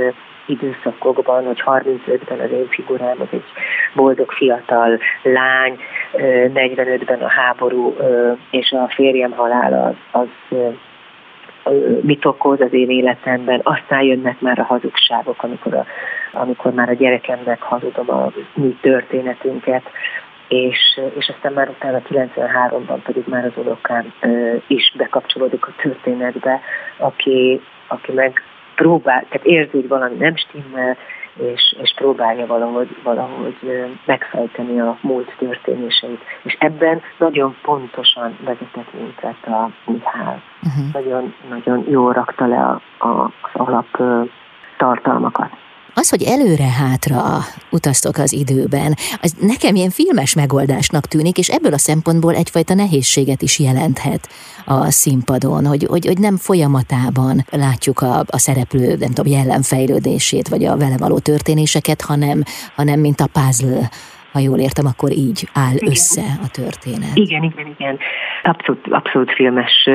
időszakokban, 0.47 1.45
hogy 1.45 1.63
35-ben 1.67 2.41
az 2.41 2.51
én 2.51 2.67
figurám 2.69 3.17
az 3.21 3.27
egy 3.31 3.45
boldog 3.95 4.31
fiatal 4.31 4.99
lány, 5.23 5.79
45-ben 6.13 7.21
a 7.21 7.29
háború 7.29 7.97
és 8.51 8.71
a 8.71 8.89
férjem 8.95 9.31
halála 9.31 9.85
az, 9.85 9.95
az 10.11 10.57
mit 12.01 12.25
okoz 12.25 12.61
az 12.61 12.73
én 12.73 12.91
életemben, 12.91 13.61
aztán 13.63 14.03
jönnek 14.03 14.41
már 14.41 14.59
a 14.59 14.65
hazugságok, 14.65 15.43
amikor, 15.43 15.75
a, 15.75 15.87
amikor 16.33 16.73
már 16.73 16.89
a 16.89 16.95
gyerekemnek 16.95 17.63
hazudom 17.63 18.11
a 18.11 18.33
mi 18.55 18.79
történetünket, 18.81 19.83
és, 20.49 21.01
és 21.19 21.29
aztán 21.29 21.53
már 21.53 21.69
utána 21.69 22.03
93-ban 22.09 22.99
pedig 23.05 23.25
már 23.27 23.45
az 23.45 23.53
unokám 23.55 24.13
is 24.67 24.93
bekapcsolódik 24.97 25.67
a 25.67 25.75
történetbe, 25.83 26.61
aki, 26.97 27.61
aki 27.89 28.13
meg 28.13 28.43
próbál, 28.75 29.25
tehát 29.29 29.47
érzi, 29.47 29.71
hogy 29.71 29.89
valami 29.89 30.17
nem 30.19 30.37
stimmel, 30.37 30.97
és, 31.37 31.77
és 31.83 31.93
próbálja 31.97 32.47
valahogy, 32.47 32.97
valahogy 33.03 33.57
megfejteni 34.07 34.81
a 34.81 34.99
múlt 35.01 35.35
történéseit. 35.39 36.21
És 36.43 36.57
ebben 36.59 37.03
nagyon 37.19 37.57
pontosan 37.63 38.37
vezetett 38.45 38.93
minket 38.93 39.47
a 39.47 39.71
Mihály. 39.85 40.43
Uh-huh. 40.63 40.93
Nagyon, 40.93 41.35
nagyon 41.49 41.85
jól 41.89 42.13
rakta 42.13 42.47
le 42.47 42.57
a, 42.59 42.81
a, 43.09 43.33
az 43.41 43.51
alap 43.53 44.03
tartalmakat. 44.77 45.51
Az, 45.95 46.09
hogy 46.09 46.23
előre-hátra 46.23 47.45
utaztok 47.71 48.17
az 48.19 48.33
időben, 48.33 48.97
az 49.21 49.35
nekem 49.41 49.75
ilyen 49.75 49.91
filmes 49.91 50.35
megoldásnak 50.35 51.07
tűnik, 51.07 51.39
és 51.39 51.49
ebből 51.49 51.73
a 51.73 51.79
szempontból 51.79 52.35
egyfajta 52.35 52.75
nehézséget 52.75 53.43
is 53.43 53.59
jelenthet 53.59 54.29
a 54.65 54.91
színpadon, 54.91 55.67
hogy, 55.67 55.87
hogy, 55.89 56.07
hogy 56.07 56.19
nem 56.19 56.37
folyamatában 56.37 57.47
látjuk 57.51 58.01
a, 58.01 58.25
a 58.27 58.39
szereplő, 58.39 58.97
nem 58.97 59.13
tudom, 59.13 59.33
jellemfejlődését, 59.33 60.49
vagy 60.49 60.65
a 60.65 60.77
vele 60.77 60.97
való 60.97 61.19
történéseket, 61.19 62.01
hanem, 62.01 62.45
hanem 62.77 63.01
mint 63.01 63.21
a 63.21 63.29
puzzle, 63.33 63.91
ha 64.33 64.39
jól 64.39 64.59
értem, 64.59 64.87
akkor 64.87 65.11
így 65.11 65.49
áll 65.55 65.75
igen. 65.75 65.89
össze 65.89 66.23
a 66.43 66.49
történet. 66.51 67.15
Igen, 67.15 67.43
igen, 67.43 67.67
igen. 67.79 67.99
Abszolút, 68.43 68.87
abszolút 68.91 69.33
filmes. 69.33 69.89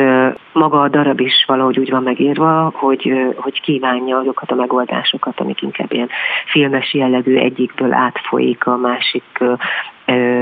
Maga 0.54 0.82
a 0.82 0.90
darab 0.90 1.20
is 1.20 1.44
valahogy 1.48 1.80
úgy 1.80 1.90
van 1.90 2.04
megírva, 2.04 2.72
hogy, 2.74 3.12
hogy 3.36 3.62
kívánja 3.62 4.18
azokat 4.18 4.52
a 4.52 4.56
megoldásokat, 4.56 5.40
amik 5.40 5.62
inkább 5.62 5.94
ilyen 5.94 6.10
filmes 6.46 6.94
jellegű 6.94 7.38
egyikből 7.38 7.94
átfolyik 7.94 8.66
a 8.66 8.78
másik, 8.78 9.24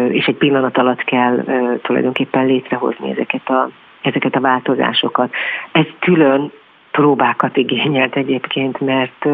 és 0.09 0.25
egy 0.25 0.37
pillanat 0.37 0.77
alatt 0.77 1.03
kell 1.03 1.43
tulajdonképpen 1.81 2.45
létrehozni 2.45 3.11
ezeket 3.11 3.49
a, 3.49 3.69
ezeket 4.01 4.35
a 4.35 4.39
változásokat. 4.39 5.31
Ez 5.71 5.85
külön 5.99 6.51
próbákat 6.95 7.57
igényelt 7.57 8.15
egyébként, 8.15 8.79
mert, 8.79 9.25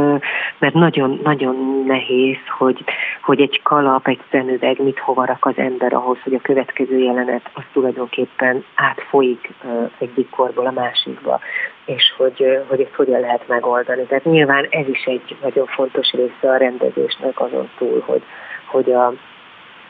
mert 0.57 0.73
nagyon, 0.73 1.19
nagyon 1.23 1.83
nehéz, 1.87 2.37
hogy, 2.57 2.83
hogy 3.21 3.41
egy 3.41 3.61
kalap, 3.63 4.07
egy 4.07 4.19
szemüveg 4.31 4.83
mit 4.83 4.99
hova 4.99 5.25
rak 5.25 5.45
az 5.45 5.57
ember 5.57 5.93
ahhoz, 5.93 6.17
hogy 6.23 6.33
a 6.33 6.41
következő 6.41 6.97
jelenet 6.97 7.49
az 7.53 7.63
tulajdonképpen 7.73 8.63
átfolyik 8.75 9.49
egyik 9.97 10.29
korból 10.29 10.65
a 10.65 10.71
másikba, 10.71 11.39
és 11.85 12.13
hogy, 12.17 12.63
hogy 12.67 12.81
ezt 12.81 12.95
hogyan 12.95 13.19
lehet 13.19 13.47
megoldani. 13.47 14.03
Tehát 14.03 14.25
nyilván 14.25 14.67
ez 14.69 14.87
is 14.87 15.03
egy 15.03 15.35
nagyon 15.41 15.65
fontos 15.65 16.11
része 16.11 16.51
a 16.51 16.57
rendezésnek 16.57 17.39
azon 17.39 17.69
túl, 17.77 18.03
hogy, 18.05 18.21
hogy 18.65 18.91
a, 18.91 19.13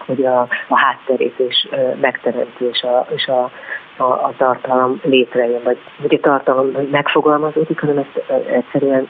hogy 0.05 0.25
a, 0.25 0.47
a 0.67 0.77
hátterét 0.77 1.39
és 1.39 1.67
megteremtés 2.01 2.69
és 2.71 2.83
a, 2.83 3.07
és 3.15 3.27
a 3.27 3.51
a, 3.97 4.03
a 4.03 4.33
tartalom 4.37 4.99
létrejön, 5.03 5.63
vagy 5.63 5.77
hogy 6.01 6.13
a 6.13 6.19
tartalom 6.19 6.87
megfogalmazódik, 6.91 7.79
hanem 7.79 7.97
ezt 7.97 8.29
egyszerűen 8.47 9.07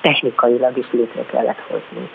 technikailag 0.00 0.76
is 0.76 0.86
létre 0.90 1.24
kellett 1.24 1.60
hozni. 1.60 2.10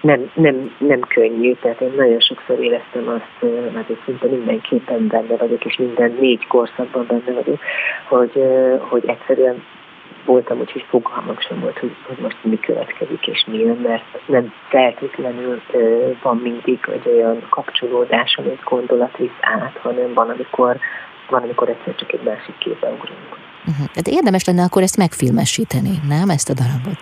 Nem, 0.00 0.30
nem, 0.34 0.74
nem 0.78 1.00
könnyű, 1.00 1.54
tehát 1.54 1.80
én 1.80 1.92
nagyon 1.96 2.20
sokszor 2.20 2.58
éreztem 2.58 3.08
azt, 3.08 3.52
mert 3.74 3.88
én 3.88 3.98
szinte 4.04 4.26
mindenképpen 4.26 5.06
benne 5.06 5.36
vagyok, 5.36 5.64
és 5.64 5.76
minden 5.76 6.16
négy 6.20 6.46
korszakban 6.46 7.06
benne 7.08 7.40
vagyok, 7.40 7.60
hogy, 8.08 8.44
hogy 8.78 9.04
egyszerűen 9.06 9.62
voltam 10.24 10.58
úgy, 10.58 10.72
hogy 10.72 10.84
fogalmam 10.88 11.38
sem 11.38 11.60
volt, 11.60 11.78
hogy, 11.78 11.96
hogy 12.06 12.18
most 12.22 12.36
mi 12.42 12.60
következik 12.60 13.26
és 13.26 13.44
mi 13.46 13.58
jön, 13.58 13.76
mert 13.76 14.04
nem 14.26 14.52
feltétlenül 14.68 15.62
van 16.22 16.36
mindig 16.36 16.78
egy 16.92 17.12
olyan 17.14 17.46
kapcsolódás, 17.48 18.36
amit 18.36 18.62
gondolat 18.64 19.16
visz 19.16 19.38
át, 19.40 19.78
hanem 19.82 20.14
van, 20.14 20.30
amikor 20.30 20.76
van, 21.28 21.42
amikor 21.42 21.68
egyszer 21.68 21.94
csak 21.94 22.12
egy 22.12 22.22
másik 22.24 22.58
képbe 22.58 22.86
ugrunk. 22.86 23.28
Uh-huh. 23.66 23.86
Tehát 23.86 24.08
érdemes 24.08 24.44
lenne 24.44 24.62
akkor 24.62 24.82
ezt 24.82 24.96
megfilmesíteni, 24.96 25.90
nem 26.08 26.28
ezt 26.28 26.50
a 26.50 26.54
darabot? 26.54 26.98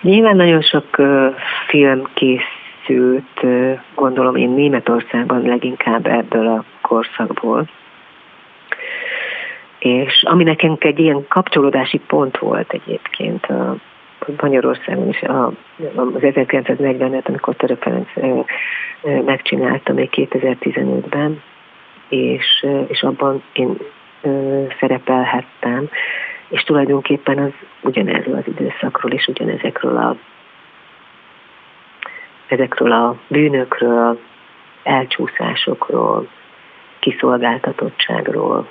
Nyilván 0.00 0.36
nagyon 0.36 0.62
sok 0.62 0.98
uh, 0.98 1.34
film 1.68 2.08
készült, 2.14 3.42
uh, 3.42 3.80
gondolom 3.94 4.36
én 4.36 4.50
Németországban 4.50 5.42
leginkább 5.42 6.06
ebből 6.06 6.46
a 6.46 6.64
korszakból. 6.80 7.68
És 9.82 10.22
ami 10.26 10.44
nekünk 10.44 10.84
egy 10.84 10.98
ilyen 10.98 11.26
kapcsolódási 11.28 11.98
pont 11.98 12.38
volt 12.38 12.72
egyébként 12.72 13.44
a 13.44 13.76
Magyarországon 14.40 15.08
is 15.08 15.22
a, 15.22 15.46
az 15.94 16.20
1940-et, 16.20 17.24
amikor 17.24 17.54
Török 17.54 17.82
Ferenc 17.82 18.08
megcsinálta 19.24 19.92
még 19.92 20.08
2015-ben, 20.12 21.42
és, 22.08 22.66
és 22.86 23.02
abban 23.02 23.42
én 23.52 23.76
szerepelhettem, 24.80 25.88
és 26.48 26.62
tulajdonképpen 26.62 27.38
az 27.38 27.52
ugyanerről 27.80 28.36
az 28.36 28.46
időszakról 28.46 29.12
és 29.12 29.26
ugyanezekről 29.26 29.96
a 29.96 30.16
ezekről 32.46 32.92
a 32.92 33.16
bűnökről, 33.28 34.18
elcsúszásokról, 34.82 36.28
kiszolgáltatottságról, 36.98 38.68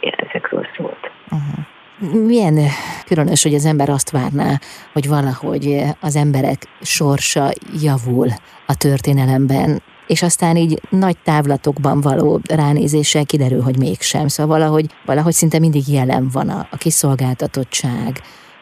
és 0.00 0.14
ezekről 0.16 0.66
szólt. 0.76 1.10
Uh-huh. 1.30 2.24
Milyen 2.26 2.58
különös, 3.06 3.42
hogy 3.42 3.54
az 3.54 3.66
ember 3.66 3.88
azt 3.88 4.10
várná, 4.10 4.58
hogy 4.92 5.08
valahogy 5.08 5.82
az 6.00 6.16
emberek 6.16 6.58
sorsa 6.80 7.48
javul 7.82 8.28
a 8.66 8.76
történelemben, 8.76 9.82
és 10.06 10.22
aztán 10.22 10.56
így 10.56 10.80
nagy 10.88 11.16
távlatokban 11.24 12.00
való 12.00 12.40
ránézéssel 12.48 13.24
kiderül, 13.24 13.62
hogy 13.62 13.78
mégsem. 13.78 14.28
Szóval 14.28 14.58
valahogy, 14.58 14.86
valahogy 15.04 15.32
szinte 15.32 15.58
mindig 15.58 15.82
jelen 15.88 16.28
van 16.32 16.48
a, 16.48 16.66
a 16.70 16.76
kiszolgáltatottság, 16.76 18.20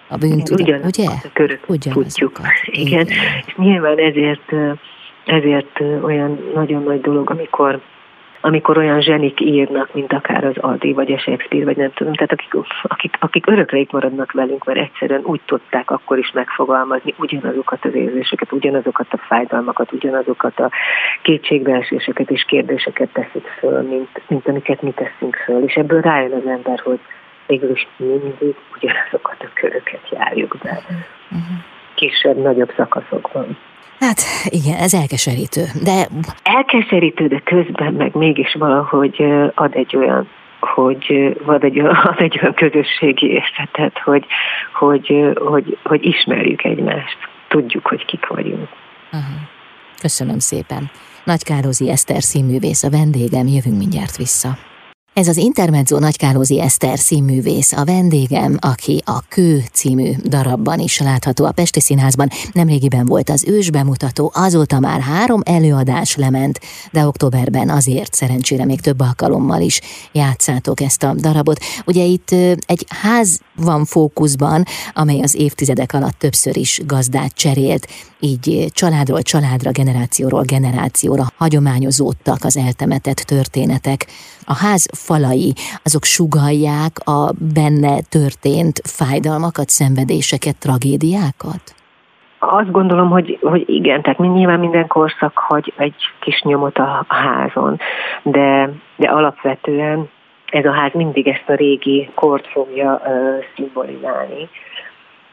a 0.09 0.17
bűntudat, 0.17 0.61
Ugyan, 0.61 0.81
ugye? 0.85 1.07
A 1.07 1.31
körök 1.33 1.67
tudjuk. 1.67 2.41
Igen. 2.65 2.87
Igen. 2.87 3.07
És 3.47 3.55
nyilván 3.57 3.99
ezért, 3.99 4.53
ezért 5.25 5.81
olyan 6.03 6.51
nagyon 6.55 6.83
nagy 6.83 7.01
dolog, 7.01 7.31
amikor 7.31 7.81
amikor 8.47 8.79
olyan 8.79 9.01
zsenik 9.01 9.41
írnak, 9.41 9.95
mint 9.95 10.13
akár 10.13 10.45
az 10.45 10.57
Adi, 10.57 10.93
vagy 10.93 11.13
a 11.13 11.19
Shakespeare, 11.19 11.65
vagy 11.65 11.77
nem 11.77 11.93
tudom, 11.93 12.13
tehát 12.13 12.33
akik, 12.33 12.55
akik, 12.83 13.17
akik 13.19 13.47
örökre 13.47 13.79
itt 13.79 13.93
maradnak 13.93 14.33
velünk, 14.33 14.65
mert 14.65 14.79
egyszerűen 14.79 15.21
úgy 15.25 15.41
tudták 15.47 15.91
akkor 15.91 16.19
is 16.19 16.31
megfogalmazni 16.33 17.15
ugyanazokat 17.19 17.85
az 17.85 17.95
érzéseket, 17.95 18.53
ugyanazokat 18.53 19.07
a 19.11 19.17
fájdalmakat, 19.17 19.93
ugyanazokat 19.93 20.61
a 20.61 20.71
kétségbeeséseket 21.23 22.31
és 22.31 22.45
kérdéseket 22.45 23.09
teszik 23.13 23.47
föl, 23.59 23.83
mint, 23.83 24.23
mint 24.29 24.49
amiket 24.49 24.83
mi 24.83 24.91
teszünk 24.91 25.37
föl. 25.37 25.63
És 25.63 25.75
ebből 25.75 26.01
rájön 26.01 26.33
az 26.33 26.47
ember, 26.47 26.81
hogy 26.81 27.01
végül 27.47 27.71
is 27.71 27.87
mindig 27.97 28.57
ugyanazokat 28.77 29.37
a 29.39 29.49
köröket 29.55 30.09
járjuk 30.11 30.57
be. 30.63 30.83
Kisebb, 31.95 32.37
nagyobb 32.37 32.73
szakaszokban. 32.77 33.57
Hát 34.01 34.21
igen, 34.45 34.77
ez 34.77 34.95
elkeserítő, 34.95 35.63
de... 35.83 36.09
Elkeserítő, 36.43 37.27
de 37.27 37.41
közben 37.45 37.93
meg 37.93 38.15
mégis 38.15 38.55
valahogy 38.59 39.25
ad 39.55 39.75
egy 39.75 39.97
olyan 39.97 40.29
hogy 40.61 41.37
ad 41.47 41.65
egy, 41.65 41.79
ad 42.11 42.21
egy 42.21 42.39
olyan 42.43 42.55
közösségi 42.55 43.27
érzetet, 43.27 43.99
hogy, 43.99 44.27
hogy, 44.73 45.33
hogy, 45.35 45.79
hogy 45.85 46.07
ismerjük 46.07 46.65
egymást, 46.65 47.17
tudjuk, 47.49 47.87
hogy 47.87 48.05
kik 48.05 48.27
vagyunk. 48.27 48.69
Uh-huh. 49.13 49.41
Köszönöm 50.01 50.39
szépen. 50.39 50.91
Nagy 51.25 51.43
Kározi 51.45 51.91
Eszter 51.91 52.23
színművész 52.23 52.83
a 52.83 52.91
vendégem, 52.91 53.47
jövünk 53.47 53.79
mindjárt 53.79 54.17
vissza. 54.17 54.49
Ez 55.15 55.29
az 55.29 55.37
Intermezzo 55.37 55.99
Nagykálózi 55.99 56.61
Eszter 56.61 56.99
színművész, 56.99 57.73
a 57.73 57.85
vendégem, 57.85 58.57
aki 58.61 59.03
a 59.05 59.21
Kő 59.29 59.65
című 59.73 60.11
darabban 60.25 60.79
is 60.79 60.99
látható 60.99 61.45
a 61.45 61.53
Pesti 61.53 61.81
Színházban. 61.81 62.29
Nemrégiben 62.53 63.07
volt 63.07 63.31
az 63.31 63.45
ős 63.47 63.71
bemutató, 63.71 64.33
azóta 64.35 64.81
már 64.81 65.01
három 65.01 65.41
előadás 65.45 66.17
lement, 66.17 66.61
de 66.93 67.07
októberben 67.07 67.69
azért 67.69 68.15
szerencsére 68.15 68.65
még 68.65 68.81
több 68.81 69.01
alkalommal 69.01 69.61
is 69.61 69.81
játszátok 70.13 70.81
ezt 70.81 71.03
a 71.03 71.15
darabot. 71.15 71.61
Ugye 71.87 72.05
itt 72.05 72.31
egy 72.67 72.87
ház 72.89 73.41
van 73.57 73.85
fókuszban, 73.85 74.65
amely 74.95 75.21
az 75.21 75.35
évtizedek 75.35 75.93
alatt 75.93 76.19
többször 76.19 76.57
is 76.57 76.81
gazdát 76.87 77.35
cserélt, 77.35 77.87
így 78.21 78.71
családról 78.73 79.23
családra, 79.23 79.71
generációról 79.71 80.43
generációra 80.43 81.33
hagyományozódtak 81.37 82.45
az 82.45 82.57
eltemetett 82.57 83.17
történetek. 83.17 84.07
A 84.45 84.55
ház 84.55 84.87
falai, 85.07 85.53
azok 85.85 86.05
sugalják 86.05 86.95
a 87.17 87.21
benne 87.55 87.95
történt 88.17 88.77
fájdalmakat, 88.99 89.69
szenvedéseket, 89.69 90.57
tragédiákat? 90.59 91.65
Azt 92.39 92.71
gondolom, 92.71 93.11
hogy, 93.11 93.39
hogy 93.43 93.65
igen, 93.67 94.03
tehát 94.03 94.19
nyilván 94.19 94.61
minden 94.61 94.87
korszak 94.87 95.33
hagy 95.35 95.73
egy 95.77 95.95
kis 96.21 96.43
nyomot 96.43 96.77
a 96.77 97.05
házon, 97.09 97.79
de, 98.23 98.71
de 98.97 99.09
alapvetően 99.09 100.09
ez 100.51 100.65
a 100.65 100.73
ház 100.73 100.93
mindig 100.93 101.27
ezt 101.27 101.49
a 101.49 101.55
régi 101.55 102.11
kort 102.15 102.47
fogja 102.47 103.01
szimbolizálni, 103.55 104.49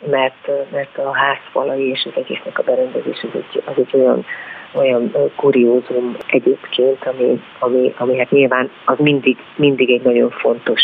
mert, 0.10 0.48
mert 0.72 0.98
a 0.98 1.12
házfalai 1.13 1.90
és 1.90 2.08
az 2.10 2.24
egésznek 2.24 2.60
a 2.60 2.63
berendezés 2.63 3.25
az 3.28 3.30
egy, 3.34 3.63
az 3.66 3.74
egy 3.75 3.90
olyan 3.94 4.25
olyan 4.74 5.12
kuriózum 5.36 6.16
egyébként, 6.28 7.06
ami, 7.06 7.42
ami, 7.60 7.94
ami 7.98 8.18
hát 8.18 8.32
nyilván 8.32 8.70
az 8.86 8.98
mindig, 9.00 9.38
mindig 9.56 9.92
egy 9.92 10.01
nagyon 10.01 10.30
fontos 10.30 10.82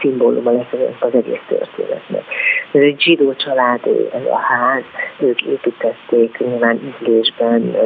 szimbóluma 0.00 0.50
lesz 0.50 0.96
az 1.00 1.14
egész 1.14 1.40
történetnek. 1.48 2.24
Ez 2.72 2.80
egy 2.80 3.00
zsidó 3.00 3.34
család, 3.34 3.80
ez 4.12 4.24
a 4.24 4.36
ház, 4.36 4.82
ők 5.18 5.42
építették, 5.42 6.38
nyilván 6.38 6.94
ízlésben, 6.94 7.76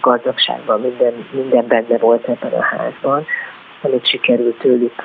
gazdagságban, 0.00 0.80
minden, 0.80 1.26
minden 1.30 1.66
benne 1.66 1.98
volt 1.98 2.28
ebben 2.28 2.52
a 2.52 2.62
házban, 2.62 3.26
amit 3.82 4.06
sikerült 4.06 4.58
tőlük 4.58 5.02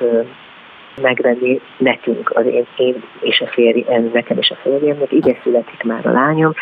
megvenni 1.02 1.60
nekünk, 1.78 2.30
az 2.34 2.46
én, 2.46 2.66
én 2.76 3.02
és 3.20 3.40
a 3.40 3.46
férjem, 3.46 4.10
nekem 4.12 4.38
és 4.38 4.50
a 4.50 4.56
férjemnek, 4.62 5.12
ide 5.12 5.38
születik 5.42 5.82
már 5.82 6.06
a 6.06 6.12
lányom, 6.12 6.52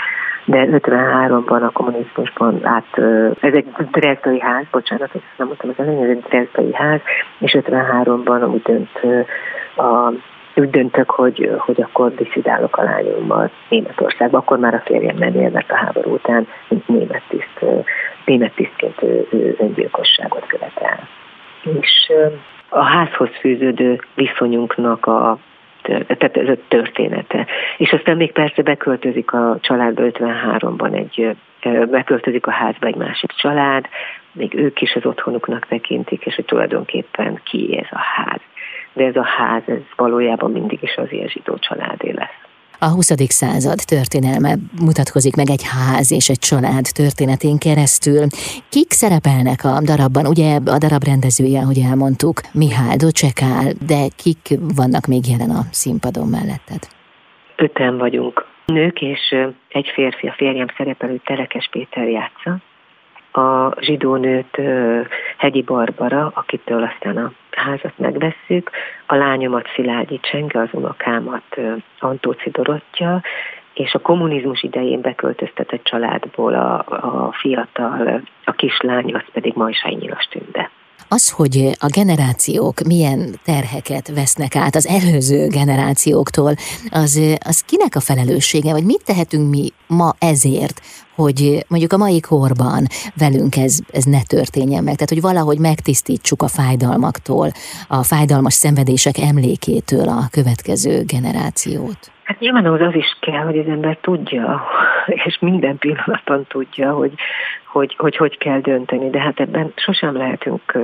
de 0.50 0.66
53-ban 0.66 1.62
a 1.62 1.70
kommunizmusban 1.70 2.60
át, 2.66 2.98
ez 3.40 3.54
egy 3.54 3.66
drezdai 3.90 4.40
ház, 4.40 4.64
bocsánat, 4.70 5.14
ezt 5.14 5.24
nem 5.36 5.46
mondtam, 5.46 5.70
ez 5.76 6.08
egy 6.08 6.20
drezdai 6.20 6.74
ház, 6.74 7.00
és 7.38 7.56
53-ban 7.58 8.52
úgy 8.52 8.62
dönt 8.62 9.24
a 9.76 10.12
úgy 10.54 10.70
döntök, 10.70 11.10
hogy, 11.10 11.50
hogy 11.58 11.82
akkor 11.82 12.14
diszidálok 12.14 12.76
a 12.76 12.82
lányommal 12.82 13.50
Németországba. 13.68 14.38
Akkor 14.38 14.58
már 14.58 14.74
a 14.74 14.82
férjem 14.84 15.16
nem 15.16 15.52
mert 15.52 15.70
a 15.70 15.76
háború 15.76 16.12
után, 16.12 16.46
mint 16.68 16.88
német 16.88 17.22
tiszt, 17.28 17.64
német 18.24 18.54
tisztként 18.54 19.02
öngyilkosságot 19.58 20.46
követel. 20.46 21.08
És 21.80 22.12
a 22.68 22.82
házhoz 22.82 23.28
fűződő 23.40 24.00
viszonyunknak 24.14 25.06
a 25.06 25.38
tehát 25.82 26.36
ez 26.36 26.48
a 26.48 26.56
története. 26.68 27.46
És 27.76 27.92
aztán 27.92 28.16
még 28.16 28.32
persze 28.32 28.62
beköltözik 28.62 29.32
a 29.32 29.58
családba 29.60 30.02
53-ban 30.04 30.94
egy, 30.94 31.36
beköltözik 31.90 32.46
a 32.46 32.50
házba 32.50 32.86
egy 32.86 32.96
másik 32.96 33.30
család, 33.30 33.86
még 34.32 34.54
ők 34.54 34.80
is 34.80 34.94
az 34.94 35.06
otthonuknak 35.06 35.66
tekintik, 35.66 36.26
és 36.26 36.34
hogy 36.34 36.44
tulajdonképpen 36.44 37.40
ki 37.44 37.78
ez 37.78 37.88
a 37.90 38.00
ház. 38.14 38.40
De 38.92 39.04
ez 39.04 39.16
a 39.16 39.24
ház, 39.24 39.62
ez 39.66 39.82
valójában 39.96 40.50
mindig 40.50 40.78
is 40.82 40.96
az 40.96 41.12
ilyen 41.12 41.28
zsidó 41.28 41.58
családé 41.58 42.10
lesz 42.10 42.39
a 42.80 42.88
20. 42.88 43.10
század 43.42 43.78
történelme 43.94 44.52
mutatkozik 44.86 45.36
meg 45.36 45.48
egy 45.50 45.64
ház 45.74 46.12
és 46.12 46.28
egy 46.28 46.38
család 46.38 46.86
történetén 47.00 47.58
keresztül. 47.58 48.24
Kik 48.68 48.90
szerepelnek 48.92 49.60
a 49.64 49.74
darabban? 49.90 50.26
Ugye 50.26 50.48
a 50.76 50.78
darab 50.84 51.04
rendezője, 51.04 51.60
ahogy 51.60 51.80
elmondtuk, 51.90 52.36
Mihály 52.52 52.96
Docsekál, 52.96 53.66
de 53.86 54.00
kik 54.22 54.42
vannak 54.80 55.04
még 55.06 55.22
jelen 55.32 55.50
a 55.50 55.62
színpadon 55.70 56.28
melletted? 56.28 56.82
Öten 57.56 57.98
vagyunk 57.98 58.46
nők, 58.66 59.00
és 59.00 59.34
egy 59.68 59.88
férfi, 59.94 60.26
a 60.26 60.34
férjem 60.36 60.66
szerepelő 60.76 61.20
Telekes 61.24 61.68
Péter 61.70 62.08
játsza, 62.08 62.58
a 63.32 63.80
zsidó 63.80 64.16
nőt 64.16 64.60
Hegyi 65.36 65.62
Barbara, 65.62 66.30
akitől 66.34 66.82
aztán 66.82 67.16
a 67.16 67.32
házat 67.50 67.98
megvesszük, 67.98 68.70
a 69.06 69.14
lányomat 69.14 69.68
Szilágyi 69.74 70.20
Csenge, 70.22 70.60
az 70.60 70.68
unokámat 70.72 71.60
Antóci 71.98 72.50
Dorottya, 72.50 73.22
és 73.74 73.94
a 73.94 73.98
kommunizmus 73.98 74.62
idején 74.62 75.00
beköltöztetett 75.00 75.84
családból 75.84 76.54
a, 76.54 76.84
a 77.26 77.32
fiatal, 77.32 78.20
a 78.44 78.52
kislány, 78.52 79.14
az 79.14 79.24
pedig 79.32 79.52
Majsai 79.54 79.94
Nyilas 79.94 80.24
Tünde. 80.24 80.70
Az, 81.12 81.30
hogy 81.30 81.76
a 81.78 81.86
generációk 81.86 82.80
milyen 82.80 83.40
terheket 83.44 84.08
vesznek 84.08 84.56
át 84.56 84.76
az 84.76 84.86
előző 84.86 85.46
generációktól, 85.46 86.54
az, 86.90 87.20
az 87.38 87.60
kinek 87.60 87.94
a 87.94 88.00
felelőssége, 88.00 88.72
vagy 88.72 88.84
mit 88.84 89.02
tehetünk 89.04 89.50
mi 89.50 89.72
ma 89.86 90.14
ezért, 90.18 90.80
hogy 91.14 91.64
mondjuk 91.68 91.92
a 91.92 91.96
mai 91.96 92.20
korban 92.20 92.86
velünk 93.14 93.56
ez, 93.56 93.78
ez 93.92 94.04
ne 94.04 94.22
történjen 94.22 94.84
meg. 94.84 94.94
Tehát, 94.94 95.08
hogy 95.08 95.20
valahogy 95.20 95.58
megtisztítsuk 95.58 96.42
a 96.42 96.48
fájdalmaktól, 96.48 97.52
a 97.88 98.02
fájdalmas 98.02 98.54
szenvedések 98.54 99.18
emlékétől 99.18 100.08
a 100.08 100.28
következő 100.30 101.04
generációt. 101.04 102.10
Hát 102.30 102.38
nyilván 102.38 102.66
az, 102.66 102.80
az 102.80 102.94
is 102.94 103.16
kell, 103.20 103.44
hogy 103.44 103.58
az 103.58 103.66
ember 103.66 103.96
tudja, 104.00 104.62
és 105.06 105.38
minden 105.40 105.78
pillanaton 105.78 106.44
tudja, 106.48 106.92
hogy 106.92 107.12
hogy, 107.64 107.94
hogy 107.98 108.16
hogy 108.16 108.38
kell 108.38 108.60
dönteni, 108.60 109.10
de 109.10 109.20
hát 109.20 109.40
ebben 109.40 109.72
sosem 109.76 110.16
lehetünk 110.16 110.78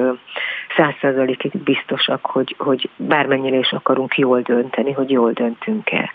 száz 0.77 0.95
százalékig 1.01 1.63
biztosak, 1.63 2.27
hogy, 2.27 2.55
hogy 2.59 2.89
bármennyire 2.97 3.57
is 3.57 3.73
akarunk 3.73 4.17
jól 4.17 4.41
dönteni, 4.41 4.93
hogy 4.93 5.11
jól 5.11 5.33
döntünk-e. 5.33 6.11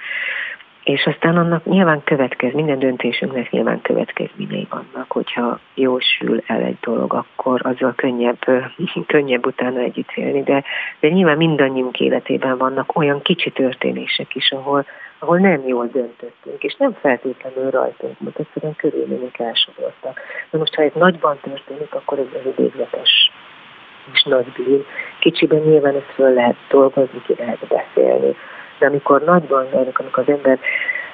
És 0.83 1.05
aztán 1.05 1.37
annak 1.37 1.65
nyilván 1.65 2.03
következ, 2.03 2.53
minden 2.53 2.79
döntésünknek 2.79 3.51
nyilván 3.51 3.81
következményei 3.81 4.67
vannak, 4.69 5.11
hogyha 5.11 5.59
jól 5.73 5.99
sül 5.99 6.43
el 6.47 6.61
egy 6.61 6.77
dolog, 6.81 7.13
akkor 7.13 7.61
azzal 7.63 7.93
könnyebb, 7.95 8.39
könnyebb 9.13 9.45
utána 9.45 9.79
együtt 9.79 10.11
élni, 10.15 10.43
de, 10.43 10.63
de 10.99 11.07
nyilván 11.07 11.37
mindannyiunk 11.37 11.99
életében 11.99 12.57
vannak 12.57 12.97
olyan 12.97 13.21
kicsi 13.21 13.51
történések 13.51 14.35
is, 14.35 14.51
ahol, 14.51 14.85
ahol 15.19 15.37
nem 15.37 15.67
jól 15.67 15.87
döntöttünk, 15.87 16.63
és 16.63 16.75
nem 16.75 16.93
feltétlenül 17.01 17.69
rajtunk, 17.69 18.19
mert 18.19 18.39
egyszerűen 18.39 18.75
körülmények 18.75 19.39
elsodortak. 19.39 20.19
Na 20.49 20.59
most, 20.59 20.75
ha 20.75 20.81
ez 20.81 20.91
nagyban 20.93 21.39
történik, 21.41 21.93
akkor 21.93 22.19
ez 22.19 22.41
egy 22.43 22.55
végletes 22.55 23.31
és 24.13 24.23
nagy 24.23 24.51
bűn. 24.51 24.85
Kicsiben 25.19 25.59
nyilván 25.61 25.95
ezt 25.95 26.13
föl 26.13 26.33
lehet 26.33 26.55
dolgozni, 26.69 27.21
ki 27.25 27.35
lehet 27.37 27.67
beszélni, 27.67 28.35
de 28.81 28.87
amikor 28.87 29.21
nagyban 29.21 29.65
járnak, 29.73 29.99
amikor 29.99 30.23
az 30.27 30.33
ember, 30.33 30.59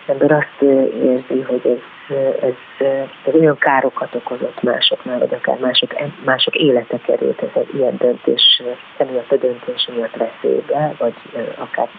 ember 0.05 0.31
azt 0.31 0.61
érzi, 1.01 1.41
hogy 1.41 1.61
ez, 1.63 2.15
ez, 2.41 2.87
ez 3.25 3.33
olyan 3.33 3.57
károkat 3.57 4.15
okozott 4.15 4.61
másoknál, 4.61 5.19
vagy 5.19 5.33
akár 5.33 5.57
mások, 5.59 5.93
mások 6.25 6.55
élete 6.55 6.97
került 6.97 7.41
ez 7.41 7.49
egy 7.53 7.75
ilyen 7.75 7.97
döntés, 7.97 8.61
emiatt 8.97 9.31
a 9.31 9.35
döntés 9.35 9.89
miatt 9.95 10.15
veszélybe, 10.15 10.93
vagy 10.97 11.13
akár 11.57 11.89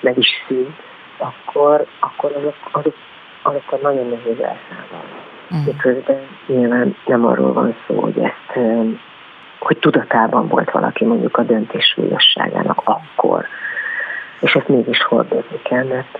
meg 0.00 0.18
is 0.18 0.28
szűnt, 0.48 0.76
akkor, 1.18 1.86
akkor 2.00 2.32
azok, 2.36 2.56
azok, 2.72 2.94
azokkal 3.42 3.78
nagyon 3.82 4.08
nehéz 4.08 4.40
elszállni. 4.40 5.16
Mm. 5.54 5.64
Miközben 5.64 6.20
nyilván 6.46 6.96
nem 7.06 7.26
arról 7.26 7.52
van 7.52 7.76
szó, 7.86 8.00
hogy 8.00 8.18
ezt 8.18 8.58
hogy 9.58 9.78
tudatában 9.78 10.48
volt 10.48 10.70
valaki 10.70 11.04
mondjuk 11.04 11.36
a 11.36 11.42
döntés 11.42 11.84
súlyosságának 11.94 12.80
akkor, 12.84 13.46
és 14.40 14.54
ezt 14.54 14.68
mégis 14.68 15.02
hordozni 15.02 15.60
kell, 15.62 15.84
mert, 15.84 16.18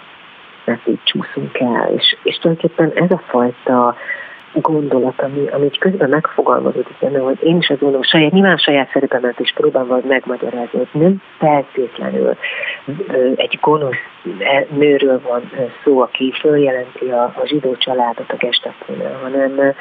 mert 0.65 0.87
így 0.87 1.03
csúszunk 1.05 1.59
el. 1.59 1.93
És, 1.97 2.17
és 2.23 2.37
tulajdonképpen 2.37 3.05
ez 3.05 3.11
a 3.11 3.23
fajta 3.27 3.97
gondolat, 4.53 5.21
ami, 5.21 5.47
ami 5.47 5.71
közben 5.71 6.09
megfogalmazódik 6.09 6.97
benne, 7.01 7.19
hogy 7.19 7.39
én 7.43 7.57
is 7.57 7.69
azt 7.69 7.81
gondolom, 7.81 8.03
saját, 8.03 8.33
nyilván 8.33 8.57
saját 8.57 8.91
szerepemet 8.93 9.41
is 9.41 9.53
próbálom 9.53 10.01
megmagyarázni, 10.07 10.79
hogy 10.79 11.01
nem 11.01 11.23
feltétlenül 11.39 12.37
egy 13.35 13.59
gonosz 13.61 13.95
e, 14.39 14.67
nőről 14.71 15.21
van 15.29 15.51
szó, 15.85 16.01
aki 16.01 16.33
följelenti 16.41 17.11
a, 17.11 17.23
a 17.23 17.43
zsidó 17.45 17.77
családot 17.77 18.31
a 18.31 18.37
gestaponál, 18.37 19.19
hanem, 19.23 19.75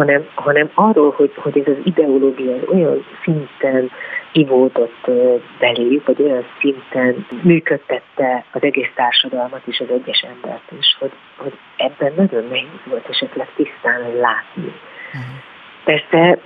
hanem, 0.00 0.28
hanem 0.34 0.70
arról, 0.74 1.10
hogy, 1.16 1.32
hogy 1.36 1.58
ez 1.58 1.66
az 1.66 1.80
ideológia 1.84 2.54
olyan 2.72 3.04
szinten 3.22 3.90
ivódott 4.32 5.10
beléjük, 5.58 6.06
vagy 6.06 6.22
olyan 6.22 6.44
szinten 6.60 7.26
működtette 7.42 8.44
az 8.52 8.62
egész 8.62 8.90
társadalmat 8.94 9.62
és 9.64 9.80
az 9.80 9.90
egyes 9.90 10.24
embert 10.34 10.72
is, 10.78 10.96
hogy, 10.98 11.12
hogy 11.36 11.52
ebben 11.76 12.12
nagyon 12.16 12.44
nehéz 12.50 12.82
volt 12.84 13.08
esetleg 13.08 13.48
tisztán 13.56 14.00
látni. 14.20 14.72
Uh-huh. 15.08 15.36
Persze, 15.84 16.38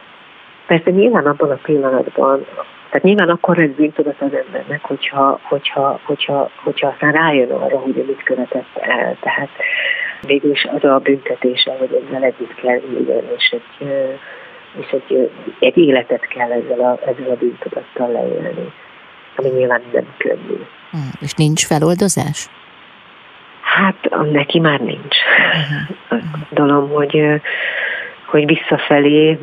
persze 0.67 0.91
nyilván 0.91 1.27
abban 1.27 1.51
a 1.51 1.59
pillanatban, 1.63 2.47
tehát 2.91 3.03
nyilván 3.03 3.29
akkor 3.29 3.59
ez 3.59 3.71
bűntudat 3.71 4.21
az 4.21 4.35
embernek, 4.35 4.85
hogyha, 4.85 5.39
hogyha, 5.43 6.01
hogyha, 6.05 6.51
hogyha 6.63 6.89
aztán 6.89 7.13
rájön 7.13 7.51
arra, 7.51 7.79
hogy 7.79 8.05
mit 8.07 8.23
követett 8.23 8.77
el. 8.81 9.17
Tehát 9.21 9.49
végül 10.27 10.51
is 10.51 10.65
az 10.65 10.85
a 10.85 10.99
büntetése, 10.99 11.77
hogy 11.79 12.03
ezzel 12.07 12.23
együtt 12.23 12.55
kell 12.55 12.81
élni, 13.07 13.23
és 13.37 13.51
egy 13.51 13.89
és 14.79 14.91
egy, 14.91 15.31
egy 15.59 15.79
életet 15.79 16.27
kell 16.27 16.51
ezzel 16.51 16.81
a, 16.81 16.99
ezzel 17.11 17.31
a 17.31 17.37
bűntudattal 17.37 18.13
leélni, 18.13 18.73
ami 19.37 19.49
nyilván 19.49 19.83
nem 19.93 20.15
könnyű. 20.17 20.57
Hmm, 20.91 21.11
és 21.21 21.33
nincs 21.33 21.67
feloldozás? 21.67 22.49
Hát 23.61 24.31
neki 24.33 24.61
már 24.61 24.81
nincs. 24.81 25.17
Uh-huh. 26.09 26.23
Gondolom, 26.51 26.89
hogy, 26.89 27.41
hogy 28.27 28.47
visszafelé, 28.47 29.39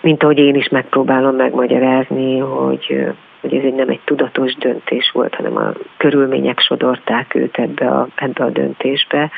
mint 0.00 0.22
ahogy 0.22 0.38
én 0.38 0.54
is 0.54 0.68
megpróbálom 0.68 1.36
megmagyarázni, 1.36 2.38
hogy, 2.38 3.06
hogy 3.40 3.54
ez 3.54 3.64
egy 3.64 3.74
nem 3.74 3.88
egy 3.88 4.00
tudatos 4.04 4.54
döntés 4.54 5.10
volt, 5.12 5.34
hanem 5.34 5.56
a 5.56 5.72
körülmények 5.96 6.60
sodorták 6.60 7.34
őt 7.34 7.58
ebbe 7.58 7.88
a, 7.88 8.08
ebbe 8.14 8.44
a 8.44 8.50
döntésbe, 8.50 9.30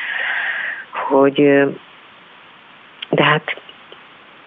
hogy 1.07 1.65
de 3.09 3.23
hát 3.23 3.61